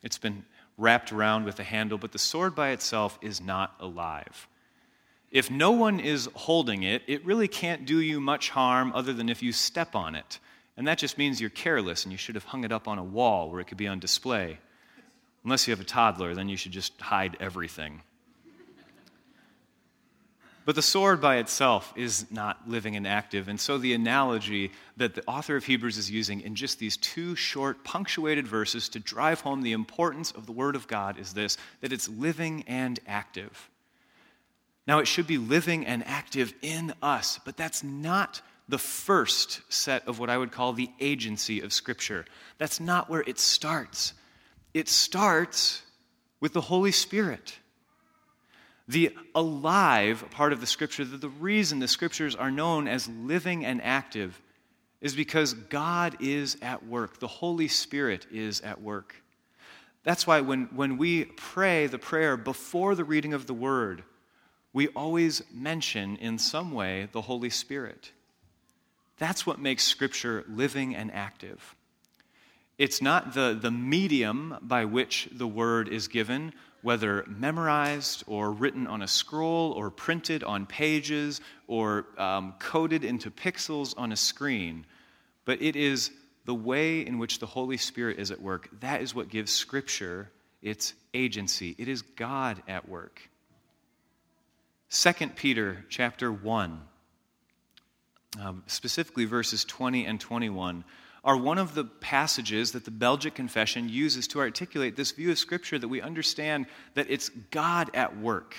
it's 0.02 0.18
been 0.18 0.44
wrapped 0.76 1.12
around 1.12 1.44
with 1.44 1.58
a 1.60 1.64
handle, 1.64 1.98
but 1.98 2.12
the 2.12 2.18
sword 2.18 2.54
by 2.54 2.70
itself 2.70 3.18
is 3.22 3.40
not 3.40 3.74
alive. 3.80 4.48
If 5.30 5.50
no 5.50 5.72
one 5.72 6.00
is 6.00 6.28
holding 6.34 6.82
it, 6.82 7.02
it 7.06 7.24
really 7.24 7.48
can't 7.48 7.86
do 7.86 8.00
you 8.00 8.20
much 8.20 8.50
harm 8.50 8.92
other 8.94 9.12
than 9.12 9.28
if 9.28 9.42
you 9.42 9.52
step 9.52 9.94
on 9.94 10.14
it. 10.14 10.38
And 10.76 10.88
that 10.88 10.98
just 10.98 11.18
means 11.18 11.40
you're 11.40 11.50
careless 11.50 12.04
and 12.04 12.12
you 12.12 12.18
should 12.18 12.34
have 12.34 12.44
hung 12.44 12.64
it 12.64 12.72
up 12.72 12.88
on 12.88 12.98
a 12.98 13.04
wall 13.04 13.50
where 13.50 13.60
it 13.60 13.66
could 13.66 13.78
be 13.78 13.86
on 13.86 14.00
display. 14.00 14.58
Unless 15.44 15.68
you 15.68 15.72
have 15.72 15.80
a 15.80 15.84
toddler, 15.84 16.34
then 16.34 16.48
you 16.48 16.56
should 16.56 16.72
just 16.72 17.00
hide 17.00 17.36
everything. 17.38 18.02
But 20.64 20.76
the 20.76 20.82
sword 20.82 21.20
by 21.20 21.36
itself 21.36 21.92
is 21.94 22.30
not 22.30 22.66
living 22.66 22.96
and 22.96 23.06
active. 23.06 23.48
And 23.48 23.60
so 23.60 23.76
the 23.76 23.92
analogy 23.92 24.72
that 24.96 25.14
the 25.14 25.24
author 25.26 25.56
of 25.56 25.64
Hebrews 25.64 25.98
is 25.98 26.10
using 26.10 26.40
in 26.40 26.54
just 26.54 26.78
these 26.78 26.96
two 26.96 27.36
short, 27.36 27.84
punctuated 27.84 28.46
verses 28.46 28.88
to 28.90 28.98
drive 28.98 29.42
home 29.42 29.60
the 29.60 29.72
importance 29.72 30.30
of 30.30 30.46
the 30.46 30.52
Word 30.52 30.74
of 30.74 30.88
God 30.88 31.18
is 31.18 31.34
this 31.34 31.58
that 31.82 31.92
it's 31.92 32.08
living 32.08 32.64
and 32.66 32.98
active. 33.06 33.68
Now, 34.86 34.98
it 34.98 35.08
should 35.08 35.26
be 35.26 35.38
living 35.38 35.86
and 35.86 36.06
active 36.06 36.54
in 36.62 36.94
us, 37.02 37.40
but 37.44 37.56
that's 37.56 37.82
not 37.82 38.40
the 38.68 38.78
first 38.78 39.60
set 39.68 40.06
of 40.08 40.18
what 40.18 40.30
I 40.30 40.38
would 40.38 40.52
call 40.52 40.72
the 40.72 40.90
agency 41.00 41.60
of 41.60 41.72
Scripture. 41.72 42.24
That's 42.58 42.80
not 42.80 43.10
where 43.10 43.22
it 43.26 43.38
starts. 43.38 44.14
It 44.72 44.88
starts 44.88 45.82
with 46.40 46.52
the 46.52 46.60
Holy 46.60 46.92
Spirit. 46.92 47.58
The 48.88 49.16
alive 49.34 50.26
part 50.30 50.52
of 50.52 50.60
the 50.60 50.66
scripture, 50.66 51.04
the 51.04 51.28
reason 51.28 51.78
the 51.78 51.88
scriptures 51.88 52.34
are 52.36 52.50
known 52.50 52.86
as 52.86 53.08
living 53.08 53.64
and 53.64 53.80
active 53.82 54.38
is 55.00 55.14
because 55.14 55.54
God 55.54 56.16
is 56.20 56.58
at 56.60 56.86
work. 56.86 57.18
The 57.18 57.26
Holy 57.26 57.68
Spirit 57.68 58.26
is 58.30 58.60
at 58.60 58.82
work. 58.82 59.14
That's 60.02 60.26
why 60.26 60.42
when, 60.42 60.64
when 60.74 60.98
we 60.98 61.24
pray 61.24 61.86
the 61.86 61.98
prayer 61.98 62.36
before 62.36 62.94
the 62.94 63.04
reading 63.04 63.32
of 63.32 63.46
the 63.46 63.54
word, 63.54 64.02
we 64.74 64.88
always 64.88 65.42
mention 65.52 66.16
in 66.16 66.38
some 66.38 66.72
way 66.72 67.08
the 67.12 67.22
Holy 67.22 67.50
Spirit. 67.50 68.12
That's 69.18 69.46
what 69.46 69.58
makes 69.58 69.84
Scripture 69.84 70.44
living 70.48 70.94
and 70.94 71.12
active. 71.12 71.74
It's 72.78 73.00
not 73.00 73.34
the, 73.34 73.56
the 73.60 73.70
medium 73.70 74.58
by 74.60 74.84
which 74.84 75.28
the 75.30 75.46
word 75.46 75.88
is 75.88 76.08
given, 76.08 76.52
whether 76.82 77.24
memorized 77.28 78.24
or 78.26 78.50
written 78.50 78.86
on 78.86 79.02
a 79.02 79.08
scroll 79.08 79.72
or 79.72 79.90
printed 79.90 80.42
on 80.42 80.66
pages 80.66 81.40
or 81.68 82.06
um, 82.18 82.54
coded 82.58 83.04
into 83.04 83.30
pixels 83.30 83.94
on 83.96 84.10
a 84.10 84.16
screen, 84.16 84.84
but 85.44 85.62
it 85.62 85.76
is 85.76 86.10
the 86.44 86.54
way 86.54 87.06
in 87.06 87.18
which 87.18 87.38
the 87.38 87.46
Holy 87.46 87.76
Spirit 87.76 88.18
is 88.18 88.30
at 88.30 88.42
work. 88.42 88.68
That 88.80 89.00
is 89.00 89.14
what 89.14 89.28
gives 89.28 89.52
Scripture 89.52 90.30
its 90.60 90.94
agency. 91.14 91.74
It 91.78 91.88
is 91.88 92.02
God 92.02 92.62
at 92.66 92.88
work. 92.88 93.20
2 94.90 95.12
Peter 95.36 95.84
chapter 95.88 96.32
1, 96.32 96.80
um, 98.40 98.62
specifically 98.66 99.24
verses 99.24 99.64
20 99.64 100.06
and 100.06 100.20
21 100.20 100.84
are 101.24 101.36
one 101.36 101.58
of 101.58 101.74
the 101.74 101.84
passages 101.84 102.72
that 102.72 102.84
the 102.84 102.90
Belgic 102.90 103.34
Confession 103.34 103.88
uses 103.88 104.28
to 104.28 104.40
articulate 104.40 104.94
this 104.94 105.12
view 105.12 105.30
of 105.30 105.38
Scripture 105.38 105.78
that 105.78 105.88
we 105.88 106.02
understand 106.02 106.66
that 106.94 107.06
it's 107.08 107.30
God 107.50 107.90
at 107.94 108.18
work 108.18 108.54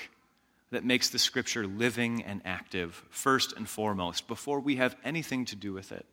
that 0.72 0.84
makes 0.84 1.10
the 1.10 1.20
Scripture 1.20 1.68
living 1.68 2.24
and 2.24 2.42
active, 2.44 3.04
first 3.10 3.54
and 3.54 3.70
foremost, 3.70 4.28
before 4.28 4.60
we 4.60 4.78
have 4.78 4.96
anything 5.04 5.46
to 5.46 5.56
do 5.56 5.74
with 5.74 5.92
it. 5.92 6.06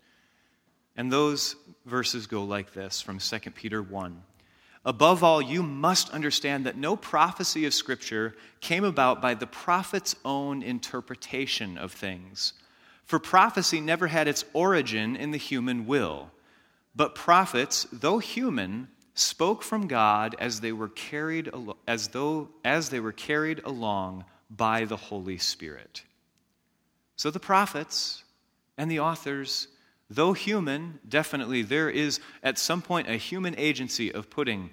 And 0.94 1.10
those 1.10 1.56
verses 1.86 2.26
go 2.26 2.44
like 2.44 2.74
this 2.74 3.00
from 3.00 3.18
2 3.18 3.38
Peter 3.52 3.82
1. 3.82 4.22
Above 4.84 5.24
all, 5.24 5.40
you 5.40 5.62
must 5.62 6.10
understand 6.10 6.66
that 6.66 6.76
no 6.76 6.96
prophecy 6.96 7.64
of 7.64 7.72
Scripture 7.72 8.34
came 8.60 8.84
about 8.84 9.22
by 9.22 9.32
the 9.32 9.46
prophet's 9.46 10.16
own 10.24 10.62
interpretation 10.62 11.78
of 11.78 11.92
things. 11.92 12.52
For 13.04 13.18
prophecy 13.18 13.80
never 13.80 14.06
had 14.06 14.28
its 14.28 14.44
origin 14.52 15.16
in 15.16 15.32
the 15.32 15.38
human 15.38 15.86
will 15.86 16.30
but 16.94 17.14
prophets, 17.14 17.86
though 17.92 18.18
human, 18.18 18.88
spoke 19.14 19.62
from 19.62 19.86
God 19.86 20.36
as 20.38 20.60
they 20.60 20.72
were 20.72 20.88
carried 20.88 21.50
as 21.86 22.08
though 22.08 22.48
as 22.64 22.90
they 22.90 23.00
were 23.00 23.12
carried 23.12 23.60
along 23.64 24.24
by 24.50 24.84
the 24.84 24.96
Holy 24.96 25.38
Spirit. 25.38 26.02
So 27.16 27.30
the 27.30 27.40
prophets 27.40 28.24
and 28.76 28.90
the 28.90 29.00
authors, 29.00 29.68
though 30.10 30.32
human, 30.32 30.98
definitely 31.08 31.62
there 31.62 31.90
is 31.90 32.20
at 32.42 32.58
some 32.58 32.82
point 32.82 33.08
a 33.08 33.16
human 33.16 33.54
agency 33.58 34.12
of 34.12 34.30
putting 34.30 34.70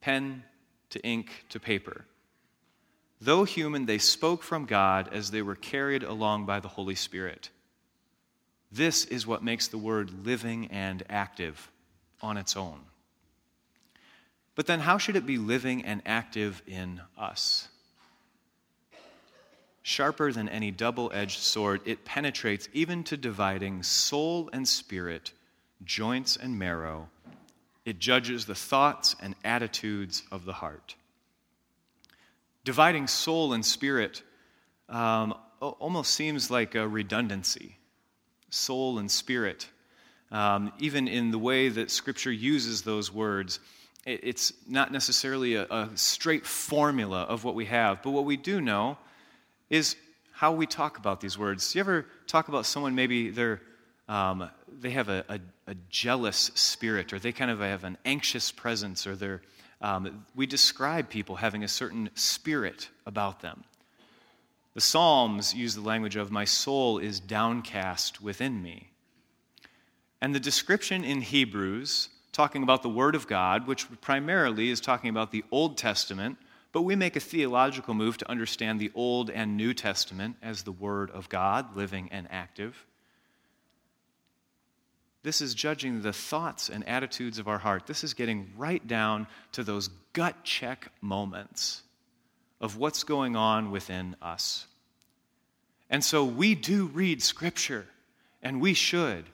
pen 0.00 0.44
to 0.90 1.00
ink 1.04 1.44
to 1.50 1.60
paper. 1.60 2.04
Though 3.20 3.44
human, 3.44 3.84
they 3.84 3.98
spoke 3.98 4.42
from 4.42 4.64
God 4.64 5.10
as 5.12 5.30
they 5.30 5.42
were 5.42 5.54
carried 5.54 6.02
along 6.02 6.46
by 6.46 6.60
the 6.60 6.68
Holy 6.68 6.94
Spirit. 6.94 7.50
This 8.72 9.04
is 9.04 9.26
what 9.26 9.42
makes 9.42 9.68
the 9.68 9.78
word 9.78 10.24
living 10.24 10.66
and 10.66 11.02
active 11.08 11.70
on 12.22 12.36
its 12.36 12.56
own. 12.56 12.80
But 14.54 14.66
then, 14.66 14.80
how 14.80 14.98
should 14.98 15.16
it 15.16 15.26
be 15.26 15.38
living 15.38 15.84
and 15.84 16.02
active 16.06 16.62
in 16.66 17.00
us? 17.18 17.68
Sharper 19.82 20.32
than 20.32 20.48
any 20.48 20.70
double 20.70 21.10
edged 21.14 21.40
sword, 21.40 21.80
it 21.84 22.04
penetrates 22.04 22.68
even 22.72 23.02
to 23.04 23.16
dividing 23.16 23.82
soul 23.82 24.50
and 24.52 24.68
spirit, 24.68 25.32
joints 25.84 26.36
and 26.36 26.58
marrow. 26.58 27.08
It 27.84 27.98
judges 27.98 28.44
the 28.44 28.54
thoughts 28.54 29.16
and 29.20 29.34
attitudes 29.42 30.22
of 30.30 30.44
the 30.44 30.52
heart. 30.52 30.94
Dividing 32.64 33.06
soul 33.06 33.54
and 33.54 33.64
spirit 33.64 34.22
um, 34.88 35.34
almost 35.60 36.12
seems 36.12 36.50
like 36.50 36.74
a 36.74 36.86
redundancy 36.86 37.79
soul 38.50 38.98
and 38.98 39.10
spirit. 39.10 39.68
Um, 40.30 40.72
even 40.78 41.08
in 41.08 41.30
the 41.30 41.38
way 41.38 41.68
that 41.68 41.90
Scripture 41.90 42.30
uses 42.30 42.82
those 42.82 43.12
words, 43.12 43.58
it, 44.06 44.20
it's 44.22 44.52
not 44.68 44.92
necessarily 44.92 45.54
a, 45.54 45.64
a 45.64 45.90
straight 45.94 46.46
formula 46.46 47.22
of 47.22 47.44
what 47.44 47.54
we 47.54 47.64
have, 47.66 48.02
but 48.02 48.10
what 48.10 48.24
we 48.24 48.36
do 48.36 48.60
know 48.60 48.98
is 49.70 49.96
how 50.32 50.52
we 50.52 50.66
talk 50.66 50.98
about 50.98 51.20
these 51.20 51.36
words. 51.36 51.72
Do 51.72 51.78
you 51.78 51.80
ever 51.80 52.06
talk 52.26 52.48
about 52.48 52.66
someone 52.66 52.94
maybe 52.94 53.30
they're 53.30 53.60
um, 54.08 54.50
they 54.80 54.90
have 54.90 55.08
a, 55.08 55.24
a, 55.28 55.38
a, 55.68 55.74
jealous 55.88 56.50
spirit, 56.54 57.12
or 57.12 57.20
they 57.20 57.30
kind 57.30 57.48
of 57.48 57.60
have 57.60 57.84
an 57.84 57.96
anxious 58.04 58.50
presence, 58.50 59.06
or 59.06 59.14
they're 59.14 59.40
um, 59.80 60.26
we 60.34 60.46
describe 60.46 61.08
people 61.08 61.36
having 61.36 61.62
a 61.62 61.68
certain 61.68 62.10
spirit 62.14 62.88
about 63.06 63.40
them. 63.40 63.64
The 64.74 64.80
Psalms 64.80 65.52
use 65.52 65.74
the 65.74 65.80
language 65.80 66.16
of, 66.16 66.30
My 66.30 66.44
soul 66.44 66.98
is 66.98 67.18
downcast 67.18 68.22
within 68.22 68.62
me. 68.62 68.90
And 70.20 70.34
the 70.34 70.40
description 70.40 71.02
in 71.02 71.22
Hebrews, 71.22 72.08
talking 72.32 72.62
about 72.62 72.82
the 72.82 72.88
Word 72.88 73.14
of 73.14 73.26
God, 73.26 73.66
which 73.66 73.86
primarily 74.00 74.70
is 74.70 74.80
talking 74.80 75.10
about 75.10 75.32
the 75.32 75.44
Old 75.50 75.76
Testament, 75.76 76.38
but 76.72 76.82
we 76.82 76.94
make 76.94 77.16
a 77.16 77.20
theological 77.20 77.94
move 77.94 78.16
to 78.18 78.30
understand 78.30 78.78
the 78.78 78.92
Old 78.94 79.28
and 79.28 79.56
New 79.56 79.74
Testament 79.74 80.36
as 80.40 80.62
the 80.62 80.72
Word 80.72 81.10
of 81.10 81.28
God, 81.28 81.74
living 81.74 82.08
and 82.12 82.28
active. 82.30 82.86
This 85.22 85.40
is 85.40 85.52
judging 85.52 86.00
the 86.00 86.12
thoughts 86.12 86.68
and 86.68 86.88
attitudes 86.88 87.38
of 87.38 87.48
our 87.48 87.58
heart. 87.58 87.86
This 87.86 88.04
is 88.04 88.14
getting 88.14 88.52
right 88.56 88.86
down 88.86 89.26
to 89.52 89.64
those 89.64 89.88
gut 90.12 90.44
check 90.44 90.92
moments 91.00 91.82
of 92.60 92.76
what's 92.76 93.04
going 93.04 93.36
on 93.36 93.70
within 93.70 94.16
us. 94.20 94.66
And 95.88 96.04
so 96.04 96.24
we 96.24 96.54
do 96.54 96.86
read 96.86 97.22
Scripture, 97.22 97.86
and 98.42 98.60
we 98.60 98.74
should. 98.74 99.24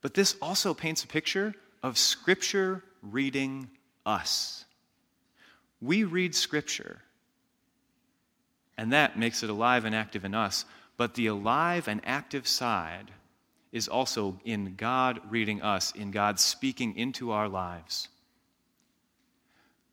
But 0.00 0.14
this 0.14 0.36
also 0.40 0.72
paints 0.72 1.04
a 1.04 1.08
picture 1.08 1.54
of 1.82 1.98
Scripture 1.98 2.82
reading 3.02 3.68
us. 4.04 4.64
We 5.80 6.04
read 6.04 6.34
Scripture, 6.34 7.02
and 8.78 8.92
that 8.92 9.18
makes 9.18 9.42
it 9.42 9.50
alive 9.50 9.84
and 9.84 9.94
active 9.94 10.24
in 10.24 10.34
us. 10.34 10.64
But 10.96 11.14
the 11.14 11.26
alive 11.26 11.88
and 11.88 12.00
active 12.04 12.48
side 12.48 13.10
is 13.72 13.88
also 13.88 14.40
in 14.44 14.74
God 14.76 15.20
reading 15.28 15.60
us, 15.60 15.92
in 15.94 16.10
God 16.10 16.40
speaking 16.40 16.96
into 16.96 17.32
our 17.32 17.48
lives. 17.48 18.08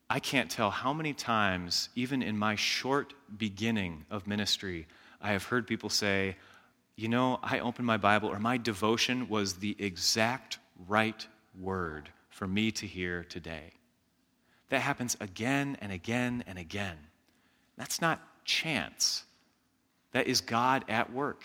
I 0.09 0.19
can't 0.19 0.51
tell 0.51 0.69
how 0.69 0.93
many 0.93 1.13
times, 1.13 1.89
even 1.95 2.21
in 2.21 2.37
my 2.37 2.55
short 2.55 3.13
beginning 3.37 4.05
of 4.11 4.27
ministry, 4.27 4.87
I 5.21 5.31
have 5.31 5.45
heard 5.45 5.65
people 5.65 5.89
say, 5.89 6.35
you 6.95 7.07
know, 7.07 7.39
I 7.41 7.59
opened 7.59 7.87
my 7.87 7.97
Bible, 7.97 8.29
or 8.29 8.39
my 8.39 8.57
devotion 8.57 9.27
was 9.27 9.55
the 9.55 9.75
exact 9.79 10.59
right 10.87 11.25
word 11.59 12.09
for 12.29 12.47
me 12.47 12.71
to 12.71 12.85
hear 12.85 13.23
today. 13.23 13.71
That 14.69 14.81
happens 14.81 15.17
again 15.19 15.77
and 15.81 15.91
again 15.91 16.43
and 16.45 16.59
again. 16.59 16.97
That's 17.77 18.01
not 18.01 18.21
chance. 18.45 19.23
That 20.11 20.27
is 20.27 20.41
God 20.41 20.85
at 20.87 21.11
work. 21.11 21.43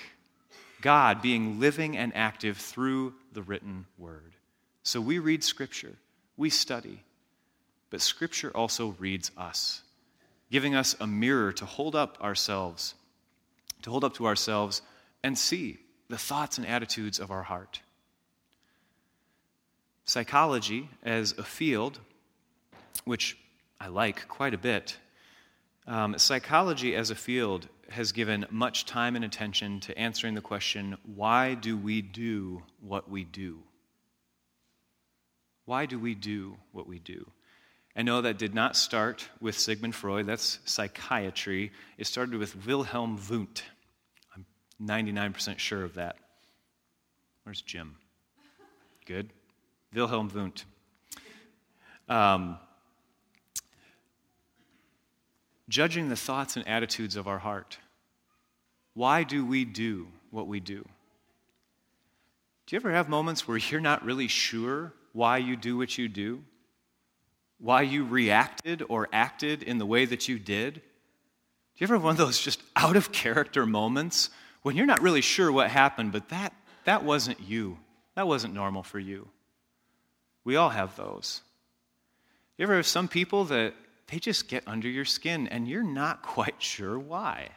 God 0.80 1.22
being 1.22 1.58
living 1.58 1.96
and 1.96 2.14
active 2.14 2.56
through 2.56 3.14
the 3.32 3.42
written 3.42 3.86
word. 3.96 4.34
So 4.82 5.00
we 5.00 5.18
read 5.18 5.42
Scripture, 5.42 5.96
we 6.36 6.50
study, 6.50 7.02
but 7.90 8.00
Scripture 8.00 8.50
also 8.54 8.94
reads 8.98 9.30
us, 9.36 9.82
giving 10.50 10.74
us 10.74 10.96
a 11.00 11.06
mirror 11.06 11.52
to 11.52 11.64
hold 11.64 11.96
up 11.96 12.18
ourselves, 12.20 12.94
to 13.82 13.90
hold 13.90 14.04
up 14.04 14.14
to 14.14 14.26
ourselves 14.26 14.82
and 15.22 15.36
see 15.36 15.78
the 16.08 16.18
thoughts 16.18 16.58
and 16.58 16.66
attitudes 16.66 17.18
of 17.18 17.30
our 17.30 17.42
heart. 17.42 17.80
Psychology, 20.04 20.88
as 21.02 21.32
a 21.36 21.42
field, 21.42 21.98
which 23.04 23.36
I 23.80 23.88
like 23.88 24.26
quite 24.28 24.54
a 24.54 24.58
bit, 24.58 24.96
um, 25.86 26.18
psychology 26.18 26.94
as 26.94 27.10
a 27.10 27.14
field 27.14 27.68
has 27.90 28.12
given 28.12 28.46
much 28.50 28.84
time 28.84 29.16
and 29.16 29.24
attention 29.24 29.80
to 29.80 29.98
answering 29.98 30.34
the 30.34 30.40
question 30.40 30.96
why 31.14 31.54
do 31.54 31.76
we 31.76 32.02
do 32.02 32.62
what 32.80 33.10
we 33.10 33.24
do? 33.24 33.60
Why 35.64 35.86
do 35.86 35.98
we 35.98 36.14
do 36.14 36.56
what 36.72 36.86
we 36.86 36.98
do? 36.98 37.30
I 37.96 38.02
know 38.02 38.20
that 38.20 38.38
did 38.38 38.54
not 38.54 38.76
start 38.76 39.28
with 39.40 39.58
Sigmund 39.58 39.94
Freud, 39.94 40.26
that's 40.26 40.60
psychiatry. 40.64 41.72
It 41.96 42.06
started 42.06 42.38
with 42.38 42.66
Wilhelm 42.66 43.18
Wundt. 43.28 43.64
I'm 44.34 44.46
99% 44.80 45.58
sure 45.58 45.84
of 45.84 45.94
that. 45.94 46.16
Where's 47.42 47.60
Jim? 47.62 47.96
Good. 49.06 49.30
Wilhelm 49.92 50.30
Wundt. 50.32 50.64
Um, 52.08 52.58
judging 55.68 56.08
the 56.08 56.16
thoughts 56.16 56.56
and 56.56 56.66
attitudes 56.68 57.16
of 57.16 57.26
our 57.26 57.38
heart. 57.38 57.78
Why 58.94 59.22
do 59.22 59.44
we 59.44 59.64
do 59.64 60.08
what 60.30 60.46
we 60.46 60.60
do? 60.60 60.84
Do 62.66 62.76
you 62.76 62.80
ever 62.80 62.92
have 62.92 63.08
moments 63.08 63.48
where 63.48 63.56
you're 63.56 63.80
not 63.80 64.04
really 64.04 64.28
sure 64.28 64.92
why 65.12 65.38
you 65.38 65.56
do 65.56 65.76
what 65.76 65.96
you 65.96 66.08
do? 66.08 66.44
Why 67.58 67.82
you 67.82 68.04
reacted 68.04 68.82
or 68.88 69.08
acted 69.12 69.62
in 69.62 69.78
the 69.78 69.86
way 69.86 70.04
that 70.04 70.28
you 70.28 70.38
did? 70.38 70.74
Do 70.74 70.80
you 71.76 71.84
ever 71.86 71.94
have 71.94 72.04
one 72.04 72.12
of 72.12 72.18
those 72.18 72.40
just 72.40 72.62
out 72.76 72.96
of 72.96 73.12
character 73.12 73.66
moments 73.66 74.30
when 74.62 74.76
you're 74.76 74.86
not 74.86 75.02
really 75.02 75.20
sure 75.20 75.50
what 75.50 75.70
happened, 75.70 76.12
but 76.12 76.28
that, 76.28 76.52
that 76.84 77.04
wasn't 77.04 77.40
you? 77.40 77.78
That 78.14 78.26
wasn't 78.26 78.54
normal 78.54 78.82
for 78.82 78.98
you. 78.98 79.28
We 80.44 80.56
all 80.56 80.70
have 80.70 80.96
those. 80.96 81.42
You 82.56 82.64
ever 82.64 82.76
have 82.76 82.86
some 82.86 83.06
people 83.06 83.44
that 83.46 83.74
they 84.08 84.18
just 84.18 84.48
get 84.48 84.64
under 84.66 84.88
your 84.88 85.04
skin 85.04 85.46
and 85.48 85.68
you're 85.68 85.82
not 85.82 86.22
quite 86.22 86.60
sure 86.62 86.98
why. 86.98 87.50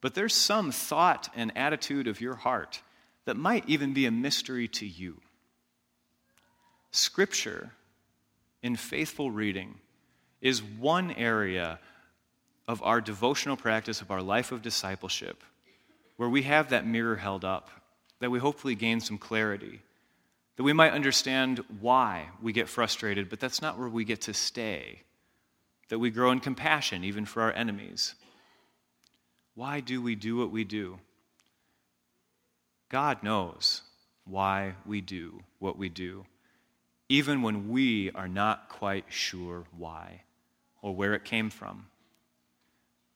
But 0.00 0.14
there's 0.14 0.34
some 0.34 0.72
thought 0.72 1.28
and 1.34 1.56
attitude 1.56 2.06
of 2.06 2.20
your 2.20 2.34
heart 2.34 2.82
that 3.24 3.36
might 3.36 3.68
even 3.68 3.94
be 3.94 4.06
a 4.06 4.10
mystery 4.10 4.66
to 4.68 4.86
you. 4.86 5.20
Scripture, 6.90 7.72
in 8.62 8.76
faithful 8.76 9.30
reading, 9.30 9.76
is 10.40 10.62
one 10.62 11.10
area 11.12 11.78
of 12.68 12.82
our 12.82 13.00
devotional 13.00 13.56
practice, 13.56 14.00
of 14.00 14.10
our 14.10 14.22
life 14.22 14.52
of 14.52 14.62
discipleship, 14.62 15.42
where 16.16 16.28
we 16.28 16.42
have 16.42 16.70
that 16.70 16.86
mirror 16.86 17.16
held 17.16 17.44
up, 17.44 17.70
that 18.20 18.30
we 18.30 18.38
hopefully 18.38 18.74
gain 18.74 19.00
some 19.00 19.18
clarity, 19.18 19.80
that 20.56 20.62
we 20.62 20.72
might 20.72 20.92
understand 20.92 21.64
why 21.80 22.28
we 22.42 22.52
get 22.52 22.68
frustrated, 22.68 23.28
but 23.28 23.40
that's 23.40 23.62
not 23.62 23.78
where 23.78 23.88
we 23.88 24.04
get 24.04 24.20
to 24.22 24.34
stay 24.34 25.00
that 25.90 25.98
we 25.98 26.10
grow 26.10 26.30
in 26.30 26.40
compassion 26.40 27.04
even 27.04 27.26
for 27.26 27.42
our 27.42 27.52
enemies. 27.52 28.14
Why 29.54 29.80
do 29.80 30.00
we 30.00 30.14
do 30.14 30.36
what 30.36 30.50
we 30.50 30.64
do? 30.64 30.98
God 32.88 33.22
knows 33.22 33.82
why 34.24 34.74
we 34.86 35.00
do 35.00 35.40
what 35.58 35.76
we 35.76 35.88
do, 35.88 36.24
even 37.10 37.42
when 37.42 37.68
we 37.68 38.08
are 38.12 38.28
not 38.28 38.68
quite 38.68 39.04
sure 39.08 39.64
why 39.76 40.22
or 40.80 40.94
where 40.94 41.12
it 41.14 41.24
came 41.24 41.50
from. 41.50 41.86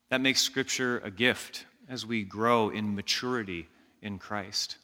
That 0.09 0.21
makes 0.21 0.43
Scripture 0.43 0.99
a 0.99 1.13
gift 1.13 1.65
as 1.89 2.05
we 2.05 2.25
grow 2.25 2.71
in 2.71 2.97
maturity 2.97 3.69
in 4.03 4.19
Christ. 4.19 4.79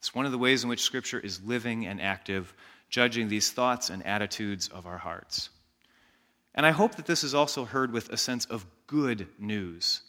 It's 0.00 0.12
one 0.12 0.26
of 0.26 0.32
the 0.32 0.38
ways 0.38 0.64
in 0.64 0.68
which 0.68 0.82
Scripture 0.82 1.20
is 1.20 1.40
living 1.44 1.86
and 1.86 2.02
active, 2.02 2.52
judging 2.90 3.28
these 3.28 3.52
thoughts 3.52 3.90
and 3.90 4.04
attitudes 4.04 4.66
of 4.68 4.86
our 4.86 4.98
hearts. 4.98 5.48
And 6.52 6.66
I 6.66 6.72
hope 6.72 6.96
that 6.96 7.06
this 7.06 7.22
is 7.22 7.34
also 7.34 7.64
heard 7.64 7.92
with 7.92 8.08
a 8.10 8.16
sense 8.16 8.44
of 8.46 8.66
good 8.88 9.28
news. 9.38 10.02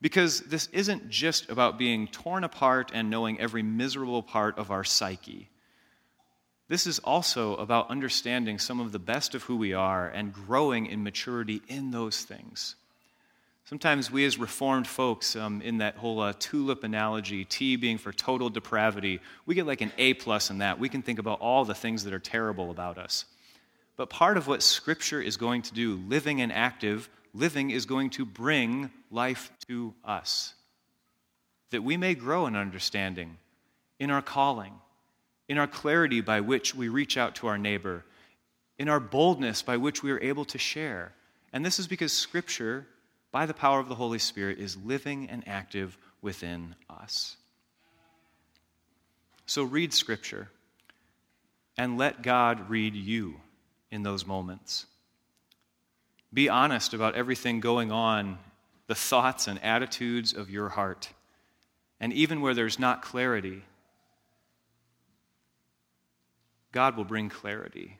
Because 0.00 0.40
this 0.42 0.68
isn't 0.68 1.10
just 1.10 1.50
about 1.50 1.78
being 1.78 2.06
torn 2.06 2.44
apart 2.44 2.92
and 2.94 3.10
knowing 3.10 3.40
every 3.40 3.64
miserable 3.64 4.22
part 4.22 4.56
of 4.56 4.70
our 4.70 4.84
psyche. 4.84 5.50
This 6.70 6.86
is 6.86 7.00
also 7.00 7.56
about 7.56 7.90
understanding 7.90 8.60
some 8.60 8.78
of 8.78 8.92
the 8.92 9.00
best 9.00 9.34
of 9.34 9.42
who 9.42 9.56
we 9.56 9.72
are 9.72 10.06
and 10.06 10.32
growing 10.32 10.86
in 10.86 11.02
maturity 11.02 11.62
in 11.66 11.90
those 11.90 12.22
things. 12.22 12.76
Sometimes 13.64 14.08
we, 14.08 14.24
as 14.24 14.38
Reformed 14.38 14.86
folks, 14.86 15.34
um, 15.34 15.62
in 15.62 15.78
that 15.78 15.96
whole 15.96 16.20
uh, 16.20 16.32
tulip 16.38 16.84
analogy, 16.84 17.44
T 17.44 17.74
being 17.74 17.98
for 17.98 18.12
total 18.12 18.50
depravity, 18.50 19.18
we 19.46 19.56
get 19.56 19.66
like 19.66 19.80
an 19.80 19.90
A 19.98 20.14
plus 20.14 20.48
in 20.48 20.58
that. 20.58 20.78
We 20.78 20.88
can 20.88 21.02
think 21.02 21.18
about 21.18 21.40
all 21.40 21.64
the 21.64 21.74
things 21.74 22.04
that 22.04 22.14
are 22.14 22.20
terrible 22.20 22.70
about 22.70 22.98
us. 22.98 23.24
But 23.96 24.08
part 24.08 24.36
of 24.36 24.46
what 24.46 24.62
Scripture 24.62 25.20
is 25.20 25.36
going 25.36 25.62
to 25.62 25.74
do, 25.74 25.96
living 26.06 26.40
and 26.40 26.52
active, 26.52 27.10
living 27.34 27.70
is 27.70 27.84
going 27.84 28.10
to 28.10 28.24
bring 28.24 28.92
life 29.10 29.50
to 29.66 29.92
us. 30.04 30.54
That 31.70 31.82
we 31.82 31.96
may 31.96 32.14
grow 32.14 32.46
in 32.46 32.54
understanding, 32.54 33.38
in 33.98 34.12
our 34.12 34.22
calling, 34.22 34.74
in 35.50 35.58
our 35.58 35.66
clarity 35.66 36.20
by 36.20 36.40
which 36.40 36.76
we 36.76 36.88
reach 36.88 37.16
out 37.16 37.34
to 37.34 37.48
our 37.48 37.58
neighbor, 37.58 38.04
in 38.78 38.88
our 38.88 39.00
boldness 39.00 39.62
by 39.62 39.76
which 39.76 40.00
we 40.00 40.12
are 40.12 40.22
able 40.22 40.44
to 40.44 40.58
share. 40.58 41.12
And 41.52 41.66
this 41.66 41.80
is 41.80 41.88
because 41.88 42.12
Scripture, 42.12 42.86
by 43.32 43.46
the 43.46 43.52
power 43.52 43.80
of 43.80 43.88
the 43.88 43.96
Holy 43.96 44.20
Spirit, 44.20 44.60
is 44.60 44.76
living 44.76 45.28
and 45.28 45.42
active 45.48 45.98
within 46.22 46.76
us. 46.88 47.36
So 49.44 49.64
read 49.64 49.92
Scripture 49.92 50.50
and 51.76 51.98
let 51.98 52.22
God 52.22 52.70
read 52.70 52.94
you 52.94 53.34
in 53.90 54.04
those 54.04 54.24
moments. 54.24 54.86
Be 56.32 56.48
honest 56.48 56.94
about 56.94 57.16
everything 57.16 57.58
going 57.58 57.90
on, 57.90 58.38
the 58.86 58.94
thoughts 58.94 59.48
and 59.48 59.60
attitudes 59.64 60.32
of 60.32 60.48
your 60.48 60.68
heart. 60.68 61.08
And 61.98 62.12
even 62.12 62.40
where 62.40 62.54
there's 62.54 62.78
not 62.78 63.02
clarity, 63.02 63.64
God 66.72 66.96
will 66.96 67.04
bring 67.04 67.28
clarity. 67.28 67.98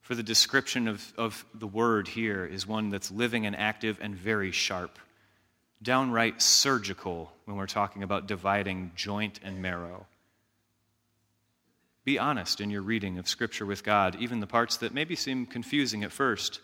For 0.00 0.14
the 0.14 0.22
description 0.22 0.86
of, 0.86 1.12
of 1.18 1.44
the 1.52 1.66
word 1.66 2.06
here 2.06 2.44
is 2.44 2.66
one 2.66 2.90
that's 2.90 3.10
living 3.10 3.44
and 3.44 3.56
active 3.56 3.98
and 4.00 4.14
very 4.14 4.52
sharp, 4.52 4.98
downright 5.82 6.40
surgical 6.40 7.32
when 7.44 7.56
we're 7.56 7.66
talking 7.66 8.04
about 8.04 8.28
dividing 8.28 8.92
joint 8.94 9.40
and 9.42 9.60
marrow. 9.60 10.06
Be 12.04 12.20
honest 12.20 12.60
in 12.60 12.70
your 12.70 12.82
reading 12.82 13.18
of 13.18 13.26
Scripture 13.26 13.66
with 13.66 13.82
God, 13.82 14.16
even 14.20 14.38
the 14.38 14.46
parts 14.46 14.76
that 14.76 14.94
maybe 14.94 15.16
seem 15.16 15.44
confusing 15.44 16.04
at 16.04 16.12
first, 16.12 16.60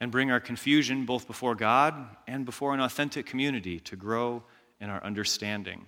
and 0.00 0.10
bring 0.10 0.32
our 0.32 0.40
confusion 0.40 1.06
both 1.06 1.28
before 1.28 1.54
God 1.54 1.94
and 2.26 2.44
before 2.44 2.74
an 2.74 2.80
authentic 2.80 3.26
community 3.26 3.78
to 3.80 3.94
grow 3.94 4.42
in 4.80 4.90
our 4.90 5.02
understanding 5.04 5.86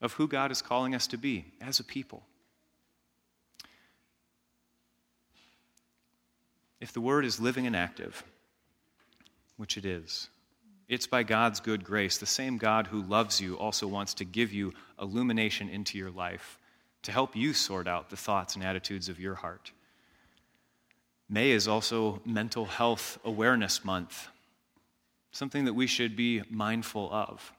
of 0.00 0.12
who 0.12 0.28
God 0.28 0.52
is 0.52 0.62
calling 0.62 0.94
us 0.94 1.08
to 1.08 1.18
be 1.18 1.46
as 1.60 1.80
a 1.80 1.84
people. 1.84 2.22
If 6.80 6.92
the 6.92 7.00
Word 7.00 7.24
is 7.24 7.40
living 7.40 7.66
and 7.66 7.76
active, 7.76 8.22
which 9.56 9.76
it 9.76 9.84
is, 9.84 10.28
it's 10.88 11.06
by 11.06 11.22
God's 11.22 11.60
good 11.60 11.84
grace. 11.84 12.18
The 12.18 12.26
same 12.26 12.58
God 12.58 12.88
who 12.88 13.02
loves 13.02 13.40
you 13.40 13.56
also 13.56 13.86
wants 13.86 14.14
to 14.14 14.24
give 14.24 14.52
you 14.52 14.72
illumination 15.00 15.68
into 15.68 15.98
your 15.98 16.10
life 16.10 16.58
to 17.02 17.12
help 17.12 17.36
you 17.36 17.52
sort 17.54 17.86
out 17.86 18.10
the 18.10 18.16
thoughts 18.16 18.56
and 18.56 18.64
attitudes 18.64 19.08
of 19.08 19.20
your 19.20 19.36
heart. 19.36 19.72
May 21.28 21.52
is 21.52 21.68
also 21.68 22.20
Mental 22.24 22.64
Health 22.64 23.18
Awareness 23.24 23.84
Month, 23.84 24.28
something 25.30 25.64
that 25.66 25.74
we 25.74 25.86
should 25.86 26.16
be 26.16 26.42
mindful 26.50 27.08
of, 27.12 27.52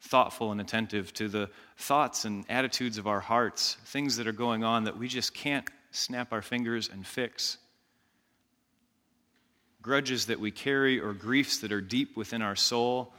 thoughtful 0.00 0.52
and 0.52 0.60
attentive 0.60 1.12
to 1.14 1.28
the 1.28 1.50
thoughts 1.76 2.24
and 2.24 2.44
attitudes 2.48 2.98
of 2.98 3.08
our 3.08 3.20
hearts, 3.20 3.78
things 3.86 4.16
that 4.16 4.28
are 4.28 4.32
going 4.32 4.62
on 4.62 4.84
that 4.84 4.96
we 4.96 5.08
just 5.08 5.34
can't 5.34 5.68
snap 5.90 6.32
our 6.32 6.42
fingers 6.42 6.88
and 6.92 7.04
fix. 7.04 7.58
Grudges 9.86 10.26
that 10.26 10.40
we 10.40 10.50
carry 10.50 10.98
or 10.98 11.12
griefs 11.12 11.58
that 11.58 11.70
are 11.70 11.80
deep 11.80 12.16
within 12.16 12.42
our 12.42 12.56
soul 12.56 13.14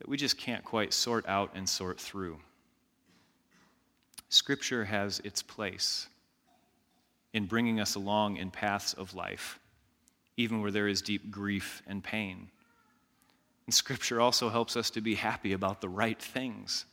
that 0.00 0.08
we 0.08 0.16
just 0.16 0.36
can't 0.36 0.64
quite 0.64 0.92
sort 0.92 1.24
out 1.28 1.52
and 1.54 1.68
sort 1.68 2.00
through. 2.00 2.40
Scripture 4.28 4.86
has 4.86 5.20
its 5.20 5.40
place. 5.40 6.08
in 7.32 7.46
bringing 7.46 7.78
us 7.78 7.94
along 7.94 8.38
in 8.38 8.50
paths 8.50 8.92
of 8.92 9.14
life, 9.14 9.60
even 10.36 10.60
where 10.60 10.72
there 10.72 10.88
is 10.88 11.00
deep 11.00 11.30
grief 11.30 11.80
and 11.86 12.02
pain. 12.02 12.48
And 13.66 13.72
Scripture 13.72 14.20
also 14.20 14.48
helps 14.48 14.76
us 14.76 14.90
to 14.90 15.00
be 15.00 15.14
happy 15.14 15.52
about 15.52 15.80
the 15.80 15.88
right 15.88 16.20
things, 16.20 16.86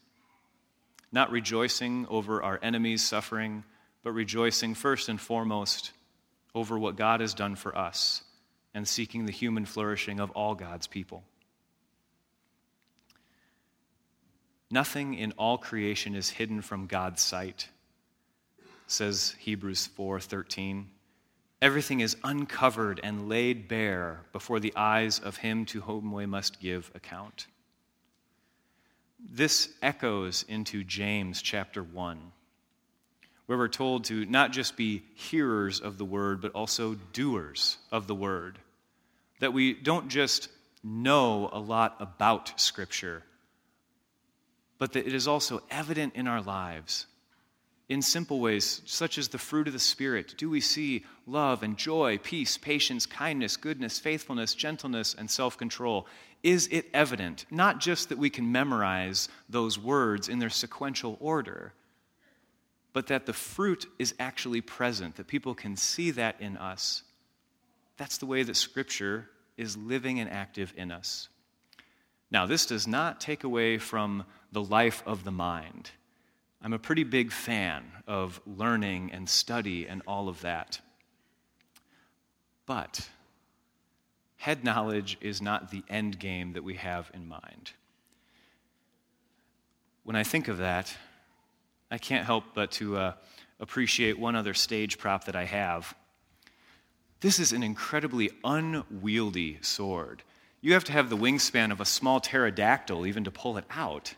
not 1.12 1.32
rejoicing 1.32 2.06
over 2.08 2.44
our 2.44 2.60
enemies' 2.62 3.02
suffering, 3.02 3.64
but 4.04 4.12
rejoicing 4.12 4.76
first 4.76 5.10
and 5.10 5.20
foremost 5.20 5.92
over 6.54 6.78
what 6.78 6.98
God 6.98 7.20
has 7.20 7.34
done 7.34 7.56
for 7.56 7.76
us 7.76 8.22
and 8.74 8.88
seeking 8.88 9.26
the 9.26 9.32
human 9.32 9.66
flourishing 9.66 10.20
of 10.20 10.32
all 10.32 10.56
God's 10.56 10.88
people. 10.88 11.24
Nothing 14.70 15.14
in 15.14 15.32
all 15.34 15.58
creation 15.58 16.14
is 16.14 16.30
hidden 16.30 16.62
from 16.62 16.88
God's 16.88 17.22
sight, 17.22 17.70
says 18.86 19.36
Hebrews 19.40 19.88
4:13. 19.88 20.90
Everything 21.62 22.02
is 22.02 22.18
uncovered 22.24 23.00
and 23.02 23.30
laid 23.30 23.68
bare 23.68 24.26
before 24.32 24.60
the 24.60 24.76
eyes 24.76 25.20
of 25.20 25.38
him 25.38 25.66
to 25.68 25.82
whom 25.82 26.12
we 26.12 26.26
must 26.26 26.60
give 26.60 26.92
account. 26.94 27.48
This 29.20 29.74
echoes 29.82 30.44
into 30.44 30.84
James 30.84 31.42
chapter 31.42 31.82
1, 31.82 32.32
where 33.48 33.58
we're 33.58 33.68
told 33.68 34.06
to 34.06 34.26
not 34.26 34.52
just 34.52 34.78
be 34.78 35.04
hearers 35.16 35.80
of 35.80 35.98
the 35.98 36.06
word, 36.06 36.42
but 36.42 36.52
also 36.54 36.96
doers 37.14 37.78
of 37.92 38.08
the 38.08 38.16
word. 38.16 38.60
That 39.40 39.54
we 39.54 39.74
don't 39.74 40.10
just 40.10 40.50
know 40.84 41.50
a 41.52 41.60
lot 41.60 41.96
about 42.00 42.60
Scripture, 42.60 43.24
but 44.78 44.94
that 44.94 45.08
it 45.08 45.14
is 45.14 45.28
also 45.28 45.62
evident 45.70 46.16
in 46.16 46.28
our 46.28 46.42
lives 46.42 47.08
in 47.90 48.02
simple 48.02 48.42
ways, 48.42 48.82
such 48.86 49.18
as 49.18 49.30
the 49.30 49.38
fruit 49.38 49.68
of 49.68 49.74
the 49.74 49.80
Spirit, 49.80 50.36
do 50.38 50.50
we 50.50 50.60
see 50.60 51.06
love 51.26 51.64
and 51.64 51.78
joy, 51.78 52.18
peace, 52.18 52.58
patience, 52.58 53.06
kindness, 53.06 53.56
goodness, 53.56 53.98
faithfulness, 53.98 54.54
gentleness, 54.54 55.16
and 55.18 55.30
self 55.30 55.58
control? 55.58 56.06
Is 56.44 56.68
it 56.68 56.88
evident? 56.94 57.46
Not 57.50 57.80
just 57.80 58.10
that 58.10 58.18
we 58.18 58.30
can 58.30 58.52
memorize 58.52 59.30
those 59.48 59.80
words 59.80 60.28
in 60.28 60.40
their 60.40 60.50
sequential 60.50 61.18
order, 61.22 61.74
but 62.98 63.06
that 63.06 63.28
the 63.28 63.34
fruit 63.34 63.86
is 64.00 64.16
actually 64.18 64.60
present, 64.60 65.18
that 65.18 65.28
people 65.28 65.54
can 65.54 65.76
see 65.76 66.10
that 66.10 66.36
in 66.42 66.58
us. 66.58 67.04
That's 67.98 68.18
the 68.18 68.26
way 68.26 68.42
that 68.42 68.56
Scripture 68.56 69.30
is 69.56 69.78
living 69.78 70.20
and 70.20 70.28
active 70.28 70.74
in 70.76 70.92
us. 70.92 71.30
Now, 72.32 72.48
this 72.48 72.66
does 72.66 72.88
not 72.88 73.22
take 73.22 73.44
away 73.44 73.78
from 73.78 74.26
the 74.52 74.64
life 74.64 75.04
of 75.06 75.24
the 75.26 75.32
mind. 75.32 75.92
I'm 76.60 76.74
a 76.74 76.80
pretty 76.80 77.04
big 77.04 77.32
fan 77.32 77.84
of 78.08 78.42
learning 78.48 79.12
and 79.14 79.30
study 79.30 79.88
and 79.88 80.02
all 80.08 80.28
of 80.28 80.42
that. 80.42 80.82
But 82.66 83.08
head 84.38 84.64
knowledge 84.64 85.20
is 85.22 85.40
not 85.40 85.70
the 85.70 85.84
end 85.88 86.18
game 86.18 86.54
that 86.54 86.64
we 86.64 86.78
have 86.78 87.12
in 87.14 87.28
mind. 87.28 87.74
When 90.04 90.16
I 90.16 90.24
think 90.24 90.48
of 90.48 90.58
that, 90.58 90.98
I 91.90 91.98
can't 91.98 92.26
help 92.26 92.44
but 92.54 92.72
to 92.74 92.98
uh, 92.98 93.14
appreciate 93.60 94.20
one 94.20 94.36
other 94.36 94.54
stage 94.54 94.98
prop 94.98 95.26
that 95.26 95.36
I 95.36 95.46
have. 95.46 95.96
This 97.22 97.40
is 97.40 97.54
an 97.54 97.64
incredibly 97.64 98.30
unwieldy 98.44 99.60
sword. 99.62 100.24
You 100.62 100.74
have 100.74 100.84
to 100.86 100.92
have 100.92 101.10
the 101.10 101.18
wingspan 101.18 101.72
of 101.72 101.82
a 101.82 101.86
small 101.86 102.20
pterodactyl 102.20 103.06
even 103.06 103.24
to 103.24 103.32
pull 103.32 103.58
it 103.58 103.66
out 103.72 104.14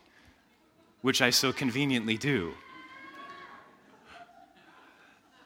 which 1.02 1.22
I 1.22 1.30
so 1.30 1.52
conveniently 1.52 2.16
do. 2.16 2.52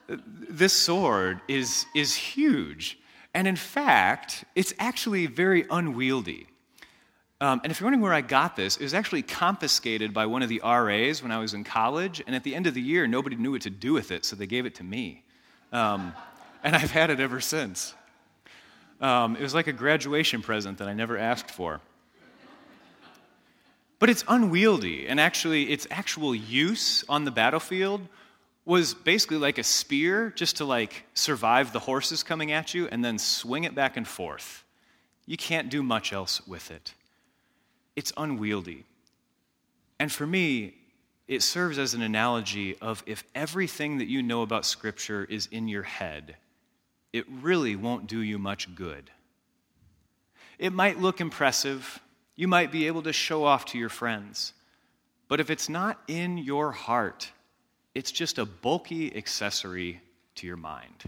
This 0.09 0.73
sword 0.73 1.41
is, 1.49 1.87
is 1.95 2.15
huge. 2.15 2.99
And 3.33 3.49
in 3.49 3.57
fact, 3.57 4.45
it's 4.55 4.75
actually 4.79 5.27
very 5.27 5.65
unwieldy. 5.71 6.47
Um, 7.41 7.61
and 7.65 7.71
if 7.71 7.81
you're 7.81 7.87
wondering 7.87 8.03
where 8.03 8.13
I 8.13 8.21
got 8.21 8.57
this, 8.57 8.77
it 8.77 8.83
was 8.83 8.95
actually 8.95 9.23
confiscated 9.23 10.15
by 10.15 10.27
one 10.27 10.43
of 10.43 10.49
the 10.49 10.61
RAs 10.65 11.23
when 11.23 11.33
I 11.33 11.39
was 11.39 11.53
in 11.53 11.65
college. 11.65 12.23
And 12.27 12.35
at 12.35 12.45
the 12.45 12.55
end 12.55 12.67
of 12.67 12.75
the 12.75 12.81
year, 12.81 13.07
nobody 13.07 13.37
knew 13.37 13.51
what 13.51 13.63
to 13.63 13.71
do 13.71 13.93
with 13.93 14.11
it, 14.11 14.25
so 14.25 14.37
they 14.37 14.47
gave 14.47 14.67
it 14.67 14.77
to 14.77 14.85
me. 14.85 15.25
Um, 15.73 16.15
and 16.65 16.75
I've 16.75 16.93
had 16.93 17.11
it 17.11 17.21
ever 17.21 17.41
since. 17.41 17.95
Um, 19.01 19.37
it 19.37 19.43
was 19.43 19.55
like 19.55 19.67
a 19.67 19.73
graduation 19.73 20.43
present 20.43 20.79
that 20.79 20.89
I 20.89 20.95
never 20.95 21.19
asked 21.19 21.51
for. 21.51 21.81
But 23.99 24.11
it's 24.11 24.25
unwieldy, 24.29 25.07
and 25.07 25.19
actually, 25.19 25.71
its 25.73 25.87
actual 25.91 26.35
use 26.35 27.05
on 27.09 27.25
the 27.25 27.31
battlefield 27.31 28.03
was 28.65 28.95
basically 28.95 29.37
like 29.37 29.59
a 29.59 29.63
spear 29.63 30.31
just 30.31 30.57
to 30.57 30.65
like 30.65 31.05
survive 31.15 31.73
the 31.73 31.79
horses 31.79 32.23
coming 32.23 32.51
at 32.53 32.75
you 32.75 32.89
and 32.89 33.05
then 33.05 33.19
swing 33.19 33.65
it 33.65 33.75
back 33.75 33.97
and 33.97 34.07
forth. 34.07 34.65
You 35.27 35.37
can't 35.37 35.71
do 35.71 35.83
much 35.83 36.13
else 36.13 36.47
with 36.47 36.71
it. 36.71 36.95
It's 37.97 38.13
unwieldy. 38.17 38.85
And 39.99 40.11
for 40.11 40.27
me, 40.27 40.75
it 41.27 41.43
serves 41.43 41.79
as 41.79 41.95
an 41.95 42.03
analogy 42.03 42.77
of 42.81 43.03
if 43.07 43.25
everything 43.35 43.99
that 43.99 44.09
you 44.09 44.23
know 44.23 44.43
about 44.43 44.67
Scripture 44.67 45.25
is 45.25 45.49
in 45.51 45.69
your 45.69 45.83
head, 45.83 46.37
it 47.13 47.25
really 47.29 47.77
won't 47.77 48.07
do 48.07 48.21
you 48.21 48.39
much 48.39 48.75
good. 48.75 49.11
It 50.59 50.73
might 50.73 51.01
look 51.01 51.21
impressive, 51.21 52.01
you 52.37 52.49
might 52.49 52.73
be 52.73 52.87
able 52.87 53.03
to 53.03 53.13
show 53.13 53.45
off 53.45 53.65
to 53.67 53.79
your 53.79 53.89
friends. 53.89 54.53
But 55.29 55.41
if 55.41 55.51
it's 55.51 55.69
not 55.69 56.01
in 56.07 56.39
your 56.39 56.73
heart, 56.73 57.31
it's 57.95 58.13
just 58.13 58.39
a 58.39 58.45
bulky 58.45 59.17
accessory 59.17 60.01
to 60.35 60.47
your 60.47 60.57
mind. 60.57 61.05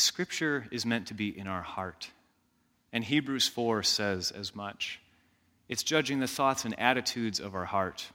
Scripture 0.00 0.66
is 0.70 0.86
meant 0.86 1.08
to 1.08 1.14
be 1.14 1.36
in 1.36 1.46
our 1.46 1.62
heart. 1.62 2.10
And 2.92 3.04
Hebrews 3.04 3.48
4 3.48 3.82
says 3.82 4.30
as 4.30 4.54
much. 4.54 5.00
It's 5.68 5.82
judging 5.82 6.20
the 6.20 6.26
thoughts 6.26 6.64
and 6.64 6.78
attitudes 6.78 7.40
of 7.40 7.54
our 7.54 7.66
heart, 7.66 8.08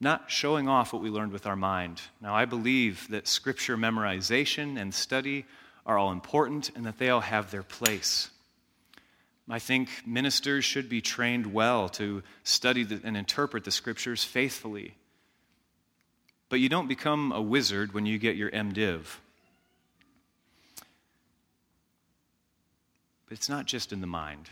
not 0.00 0.30
showing 0.30 0.68
off 0.68 0.92
what 0.92 1.02
we 1.02 1.10
learned 1.10 1.32
with 1.32 1.46
our 1.46 1.56
mind. 1.56 2.02
Now, 2.20 2.34
I 2.34 2.44
believe 2.44 3.08
that 3.08 3.26
Scripture 3.26 3.76
memorization 3.76 4.78
and 4.78 4.92
study 4.92 5.46
are 5.86 5.96
all 5.96 6.12
important 6.12 6.70
and 6.76 6.84
that 6.86 6.98
they 6.98 7.08
all 7.08 7.20
have 7.20 7.50
their 7.50 7.62
place. 7.62 8.30
I 9.48 9.58
think 9.58 9.90
ministers 10.06 10.64
should 10.64 10.88
be 10.88 11.00
trained 11.00 11.52
well 11.52 11.88
to 11.90 12.22
study 12.44 12.86
and 13.04 13.16
interpret 13.16 13.64
the 13.64 13.70
scriptures 13.70 14.24
faithfully. 14.24 14.94
But 16.48 16.60
you 16.60 16.68
don't 16.68 16.88
become 16.88 17.32
a 17.32 17.42
wizard 17.42 17.92
when 17.92 18.06
you 18.06 18.18
get 18.18 18.36
your 18.36 18.50
MDiv. 18.50 19.04
But 23.32 23.38
it's 23.38 23.48
not 23.48 23.64
just 23.64 23.94
in 23.94 24.02
the 24.02 24.06
mind. 24.06 24.50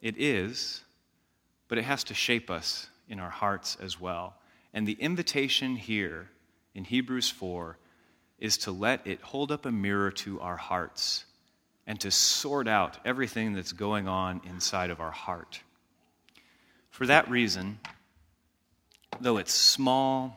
It 0.00 0.16
is, 0.18 0.82
but 1.68 1.78
it 1.78 1.84
has 1.84 2.02
to 2.02 2.14
shape 2.14 2.50
us 2.50 2.88
in 3.08 3.20
our 3.20 3.30
hearts 3.30 3.76
as 3.80 4.00
well. 4.00 4.34
And 4.74 4.88
the 4.88 4.94
invitation 4.94 5.76
here 5.76 6.28
in 6.74 6.82
Hebrews 6.82 7.30
4 7.30 7.78
is 8.40 8.58
to 8.58 8.72
let 8.72 9.06
it 9.06 9.20
hold 9.20 9.52
up 9.52 9.66
a 9.66 9.70
mirror 9.70 10.10
to 10.10 10.40
our 10.40 10.56
hearts 10.56 11.26
and 11.86 12.00
to 12.00 12.10
sort 12.10 12.66
out 12.66 12.98
everything 13.04 13.52
that's 13.52 13.70
going 13.72 14.08
on 14.08 14.40
inside 14.46 14.90
of 14.90 14.98
our 14.98 15.12
heart. 15.12 15.60
For 16.90 17.06
that 17.06 17.30
reason, 17.30 17.78
though 19.20 19.36
it's 19.36 19.54
small, 19.54 20.36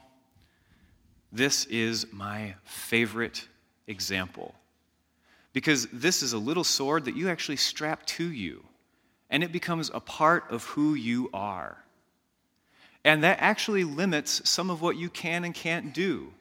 this 1.32 1.66
is 1.66 2.06
my 2.14 2.54
favorite 2.64 3.48
example. 3.88 4.54
Because 5.56 5.88
this 5.94 6.22
is 6.22 6.34
a 6.34 6.38
little 6.38 6.66
sword 6.66 7.06
that 7.06 7.16
you 7.16 7.30
actually 7.30 7.56
strap 7.56 8.06
to 8.08 8.30
you, 8.30 8.66
and 9.30 9.42
it 9.42 9.54
becomes 9.54 9.90
a 9.94 10.02
part 10.02 10.52
of 10.52 10.66
who 10.66 10.96
you 10.96 11.30
are. 11.34 11.78
And 13.06 13.24
that 13.24 13.40
actually 13.40 13.86
limits 13.86 14.42
some 14.44 14.70
of 14.70 14.82
what 14.82 14.98
you 14.98 15.10
can 15.10 15.46
and 15.46 15.56
can't 15.56 15.94
do. 15.94 16.34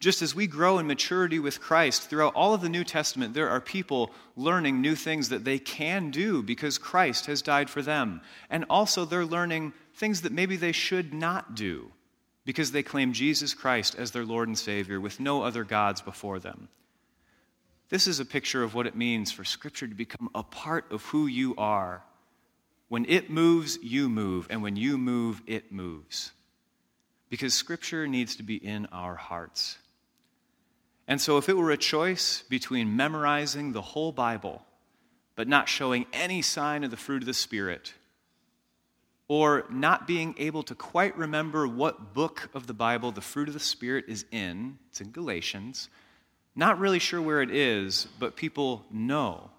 Just 0.00 0.20
as 0.20 0.34
we 0.34 0.48
grow 0.48 0.80
in 0.80 0.88
maturity 0.88 1.38
with 1.38 1.60
Christ, 1.60 2.10
throughout 2.10 2.34
all 2.34 2.54
of 2.54 2.60
the 2.60 2.68
New 2.68 2.82
Testament, 2.82 3.34
there 3.34 3.50
are 3.50 3.60
people 3.60 4.10
learning 4.34 4.80
new 4.80 4.96
things 4.96 5.28
that 5.28 5.44
they 5.44 5.60
can 5.60 6.10
do 6.10 6.42
because 6.42 6.76
Christ 6.76 7.26
has 7.26 7.42
died 7.42 7.70
for 7.70 7.82
them. 7.82 8.20
And 8.50 8.64
also, 8.68 9.04
they're 9.04 9.24
learning 9.24 9.74
things 9.94 10.22
that 10.22 10.32
maybe 10.32 10.56
they 10.56 10.72
should 10.72 11.14
not 11.14 11.54
do 11.54 11.92
because 12.44 12.72
they 12.72 12.82
claim 12.82 13.12
Jesus 13.12 13.54
Christ 13.54 13.94
as 13.96 14.10
their 14.10 14.24
Lord 14.24 14.48
and 14.48 14.58
Savior 14.58 15.00
with 15.00 15.20
no 15.20 15.44
other 15.44 15.62
gods 15.62 16.00
before 16.00 16.40
them. 16.40 16.68
This 17.88 18.06
is 18.06 18.20
a 18.20 18.24
picture 18.24 18.62
of 18.62 18.74
what 18.74 18.86
it 18.86 18.96
means 18.96 19.30
for 19.30 19.44
Scripture 19.44 19.86
to 19.86 19.94
become 19.94 20.28
a 20.34 20.42
part 20.42 20.90
of 20.90 21.04
who 21.06 21.26
you 21.26 21.54
are. 21.56 22.02
When 22.88 23.04
it 23.06 23.30
moves, 23.30 23.78
you 23.82 24.08
move, 24.08 24.46
and 24.50 24.62
when 24.62 24.76
you 24.76 24.98
move, 24.98 25.42
it 25.46 25.72
moves. 25.72 26.32
Because 27.28 27.54
Scripture 27.54 28.06
needs 28.06 28.36
to 28.36 28.42
be 28.42 28.56
in 28.56 28.86
our 28.86 29.14
hearts. 29.14 29.78
And 31.08 31.20
so, 31.20 31.38
if 31.38 31.48
it 31.48 31.56
were 31.56 31.70
a 31.70 31.76
choice 31.76 32.42
between 32.48 32.96
memorizing 32.96 33.72
the 33.72 33.82
whole 33.82 34.12
Bible 34.12 34.62
but 35.36 35.46
not 35.46 35.68
showing 35.68 36.06
any 36.12 36.42
sign 36.42 36.82
of 36.82 36.90
the 36.90 36.96
fruit 36.96 37.22
of 37.22 37.26
the 37.26 37.34
Spirit, 37.34 37.92
or 39.28 39.66
not 39.70 40.06
being 40.06 40.34
able 40.38 40.62
to 40.62 40.74
quite 40.74 41.16
remember 41.16 41.68
what 41.68 42.14
book 42.14 42.48
of 42.54 42.66
the 42.66 42.74
Bible 42.74 43.12
the 43.12 43.20
fruit 43.20 43.48
of 43.48 43.54
the 43.54 43.60
Spirit 43.60 44.06
is 44.08 44.24
in. 44.32 44.78
It's 44.88 45.00
in 45.00 45.10
Galatians. 45.10 45.88
Not 46.56 46.78
really 46.78 46.98
sure 46.98 47.20
where 47.20 47.42
it 47.42 47.50
is, 47.50 48.08
but 48.18 48.34
people 48.34 48.86
know 48.90 49.50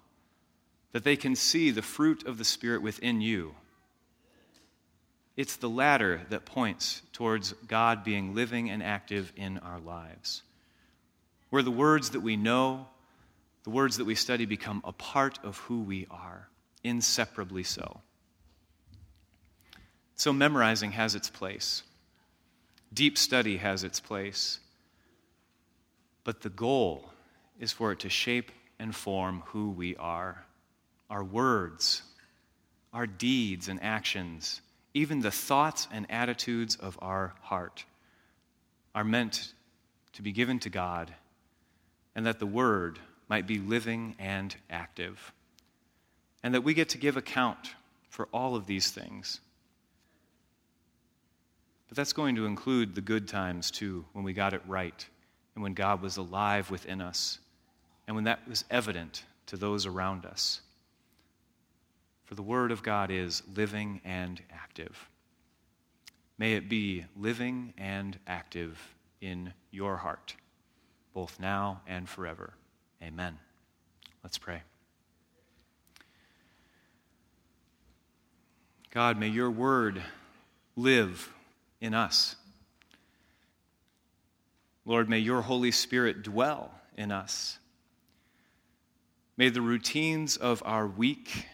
that 0.90 1.04
they 1.04 1.16
can 1.16 1.36
see 1.36 1.70
the 1.70 1.80
fruit 1.80 2.26
of 2.26 2.38
the 2.38 2.44
Spirit 2.44 2.82
within 2.82 3.20
you. 3.20 3.54
It's 5.36 5.54
the 5.54 5.68
latter 5.68 6.22
that 6.30 6.44
points 6.44 7.02
towards 7.12 7.52
God 7.68 8.02
being 8.02 8.34
living 8.34 8.68
and 8.68 8.82
active 8.82 9.32
in 9.36 9.58
our 9.58 9.78
lives. 9.78 10.42
Where 11.50 11.62
the 11.62 11.70
words 11.70 12.10
that 12.10 12.20
we 12.20 12.36
know, 12.36 12.88
the 13.62 13.70
words 13.70 13.98
that 13.98 14.04
we 14.04 14.16
study 14.16 14.44
become 14.44 14.82
a 14.84 14.92
part 14.92 15.38
of 15.44 15.58
who 15.58 15.82
we 15.82 16.08
are, 16.10 16.48
inseparably 16.82 17.62
so. 17.62 18.00
So, 20.16 20.32
memorizing 20.32 20.90
has 20.92 21.14
its 21.14 21.30
place, 21.30 21.84
deep 22.92 23.16
study 23.16 23.58
has 23.58 23.84
its 23.84 24.00
place, 24.00 24.58
but 26.28 26.42
the 26.42 26.50
goal 26.50 27.08
is 27.58 27.72
for 27.72 27.90
it 27.90 28.00
to 28.00 28.10
shape 28.10 28.52
and 28.78 28.94
form 28.94 29.42
who 29.46 29.70
we 29.70 29.96
are. 29.96 30.44
Our 31.08 31.24
words, 31.24 32.02
our 32.92 33.06
deeds 33.06 33.66
and 33.66 33.82
actions, 33.82 34.60
even 34.92 35.20
the 35.20 35.30
thoughts 35.30 35.88
and 35.90 36.04
attitudes 36.10 36.76
of 36.76 36.98
our 37.00 37.32
heart 37.40 37.86
are 38.94 39.04
meant 39.04 39.54
to 40.12 40.20
be 40.20 40.30
given 40.30 40.58
to 40.58 40.68
God, 40.68 41.14
and 42.14 42.26
that 42.26 42.40
the 42.40 42.44
Word 42.44 42.98
might 43.30 43.46
be 43.46 43.58
living 43.58 44.14
and 44.18 44.54
active, 44.68 45.32
and 46.42 46.52
that 46.52 46.60
we 46.60 46.74
get 46.74 46.90
to 46.90 46.98
give 46.98 47.16
account 47.16 47.74
for 48.10 48.28
all 48.34 48.54
of 48.54 48.66
these 48.66 48.90
things. 48.90 49.40
But 51.88 51.96
that's 51.96 52.12
going 52.12 52.36
to 52.36 52.44
include 52.44 52.94
the 52.94 53.00
good 53.00 53.28
times 53.28 53.70
too, 53.70 54.04
when 54.12 54.26
we 54.26 54.34
got 54.34 54.52
it 54.52 54.60
right, 54.66 55.08
and 55.58 55.62
when 55.64 55.74
God 55.74 56.02
was 56.02 56.18
alive 56.18 56.70
within 56.70 57.00
us, 57.00 57.40
and 58.06 58.14
when 58.14 58.26
that 58.26 58.46
was 58.46 58.64
evident 58.70 59.24
to 59.46 59.56
those 59.56 59.86
around 59.86 60.24
us. 60.24 60.60
For 62.26 62.36
the 62.36 62.42
Word 62.42 62.70
of 62.70 62.84
God 62.84 63.10
is 63.10 63.42
living 63.56 64.00
and 64.04 64.40
active. 64.52 65.08
May 66.38 66.52
it 66.52 66.68
be 66.68 67.06
living 67.16 67.74
and 67.76 68.16
active 68.28 68.94
in 69.20 69.52
your 69.72 69.96
heart, 69.96 70.36
both 71.12 71.40
now 71.40 71.80
and 71.88 72.08
forever. 72.08 72.52
Amen. 73.02 73.36
Let's 74.22 74.38
pray. 74.38 74.62
God, 78.90 79.18
may 79.18 79.26
your 79.26 79.50
Word 79.50 80.00
live 80.76 81.32
in 81.80 81.94
us. 81.94 82.36
Lord, 84.88 85.10
may 85.10 85.18
your 85.18 85.42
Holy 85.42 85.70
Spirit 85.70 86.22
dwell 86.22 86.70
in 86.96 87.12
us. 87.12 87.58
May 89.36 89.50
the 89.50 89.60
routines 89.60 90.38
of 90.38 90.62
our 90.64 90.86
week, 90.86 91.44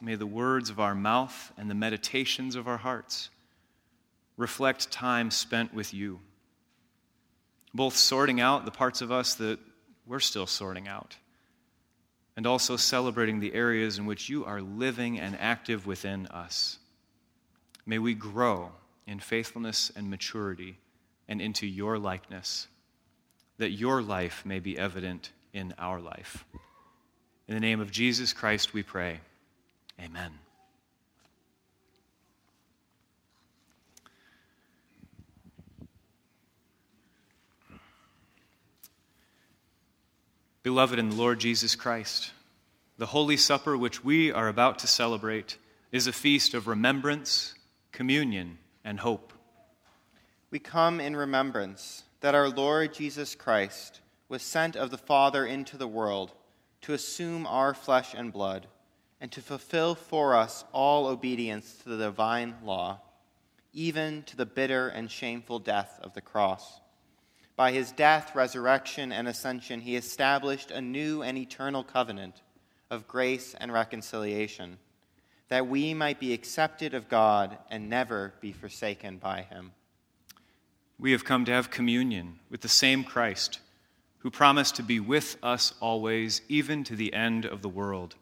may 0.00 0.14
the 0.14 0.26
words 0.26 0.70
of 0.70 0.80
our 0.80 0.94
mouth 0.94 1.52
and 1.58 1.68
the 1.68 1.74
meditations 1.74 2.56
of 2.56 2.66
our 2.66 2.78
hearts 2.78 3.28
reflect 4.38 4.90
time 4.90 5.30
spent 5.30 5.74
with 5.74 5.92
you, 5.92 6.20
both 7.74 7.96
sorting 7.96 8.40
out 8.40 8.64
the 8.64 8.70
parts 8.70 9.02
of 9.02 9.12
us 9.12 9.34
that 9.34 9.58
we're 10.06 10.18
still 10.18 10.46
sorting 10.46 10.88
out, 10.88 11.18
and 12.34 12.46
also 12.46 12.78
celebrating 12.78 13.40
the 13.40 13.52
areas 13.52 13.98
in 13.98 14.06
which 14.06 14.30
you 14.30 14.42
are 14.46 14.62
living 14.62 15.20
and 15.20 15.38
active 15.38 15.86
within 15.86 16.26
us. 16.28 16.78
May 17.84 17.98
we 17.98 18.14
grow 18.14 18.72
in 19.06 19.20
faithfulness 19.20 19.92
and 19.94 20.08
maturity 20.08 20.78
and 21.28 21.40
into 21.40 21.66
your 21.66 21.98
likeness, 21.98 22.68
that 23.58 23.70
your 23.70 24.02
life 24.02 24.44
may 24.44 24.58
be 24.58 24.78
evident 24.78 25.30
in 25.52 25.74
our 25.78 26.00
life. 26.00 26.44
In 27.48 27.54
the 27.54 27.60
name 27.60 27.80
of 27.80 27.90
Jesus 27.90 28.32
Christ, 28.32 28.72
we 28.72 28.82
pray. 28.82 29.20
Amen. 30.00 30.32
Beloved 40.62 40.98
in 40.98 41.10
the 41.10 41.16
Lord 41.16 41.40
Jesus 41.40 41.74
Christ, 41.74 42.30
the 42.96 43.06
Holy 43.06 43.36
Supper 43.36 43.76
which 43.76 44.04
we 44.04 44.30
are 44.30 44.46
about 44.46 44.78
to 44.78 44.86
celebrate 44.86 45.58
is 45.90 46.06
a 46.06 46.12
feast 46.12 46.54
of 46.54 46.68
remembrance, 46.68 47.54
communion, 47.90 48.58
and 48.84 49.00
hope. 49.00 49.32
We 50.52 50.58
come 50.58 51.00
in 51.00 51.16
remembrance 51.16 52.04
that 52.20 52.34
our 52.34 52.50
Lord 52.50 52.92
Jesus 52.92 53.34
Christ 53.34 54.02
was 54.28 54.42
sent 54.42 54.76
of 54.76 54.90
the 54.90 54.98
Father 54.98 55.46
into 55.46 55.78
the 55.78 55.88
world 55.88 56.34
to 56.82 56.92
assume 56.92 57.46
our 57.46 57.72
flesh 57.72 58.12
and 58.12 58.30
blood 58.30 58.66
and 59.18 59.32
to 59.32 59.40
fulfill 59.40 59.94
for 59.94 60.36
us 60.36 60.66
all 60.70 61.06
obedience 61.06 61.78
to 61.78 61.88
the 61.88 61.96
divine 61.96 62.56
law, 62.62 63.00
even 63.72 64.24
to 64.24 64.36
the 64.36 64.44
bitter 64.44 64.88
and 64.88 65.10
shameful 65.10 65.58
death 65.58 65.98
of 66.02 66.12
the 66.12 66.20
cross. 66.20 66.82
By 67.56 67.72
his 67.72 67.90
death, 67.90 68.34
resurrection, 68.34 69.10
and 69.10 69.26
ascension, 69.26 69.80
he 69.80 69.96
established 69.96 70.70
a 70.70 70.82
new 70.82 71.22
and 71.22 71.38
eternal 71.38 71.82
covenant 71.82 72.42
of 72.90 73.08
grace 73.08 73.54
and 73.58 73.72
reconciliation 73.72 74.76
that 75.48 75.66
we 75.66 75.94
might 75.94 76.20
be 76.20 76.34
accepted 76.34 76.92
of 76.92 77.08
God 77.08 77.56
and 77.70 77.88
never 77.88 78.34
be 78.42 78.52
forsaken 78.52 79.16
by 79.16 79.40
him. 79.40 79.72
We 81.02 81.10
have 81.10 81.24
come 81.24 81.44
to 81.46 81.52
have 81.52 81.68
communion 81.68 82.38
with 82.48 82.60
the 82.60 82.68
same 82.68 83.02
Christ 83.02 83.58
who 84.18 84.30
promised 84.30 84.76
to 84.76 84.84
be 84.84 85.00
with 85.00 85.36
us 85.42 85.74
always, 85.80 86.42
even 86.48 86.84
to 86.84 86.94
the 86.94 87.12
end 87.12 87.44
of 87.44 87.60
the 87.60 87.68
world. 87.68 88.14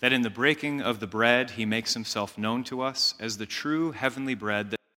That 0.00 0.12
in 0.12 0.22
the 0.22 0.28
breaking 0.28 0.82
of 0.82 0.98
the 0.98 1.06
bread, 1.06 1.52
he 1.52 1.64
makes 1.64 1.94
himself 1.94 2.36
known 2.36 2.64
to 2.64 2.80
us 2.80 3.14
as 3.20 3.38
the 3.38 3.46
true 3.46 3.92
heavenly 3.92 4.34
bread 4.34 4.74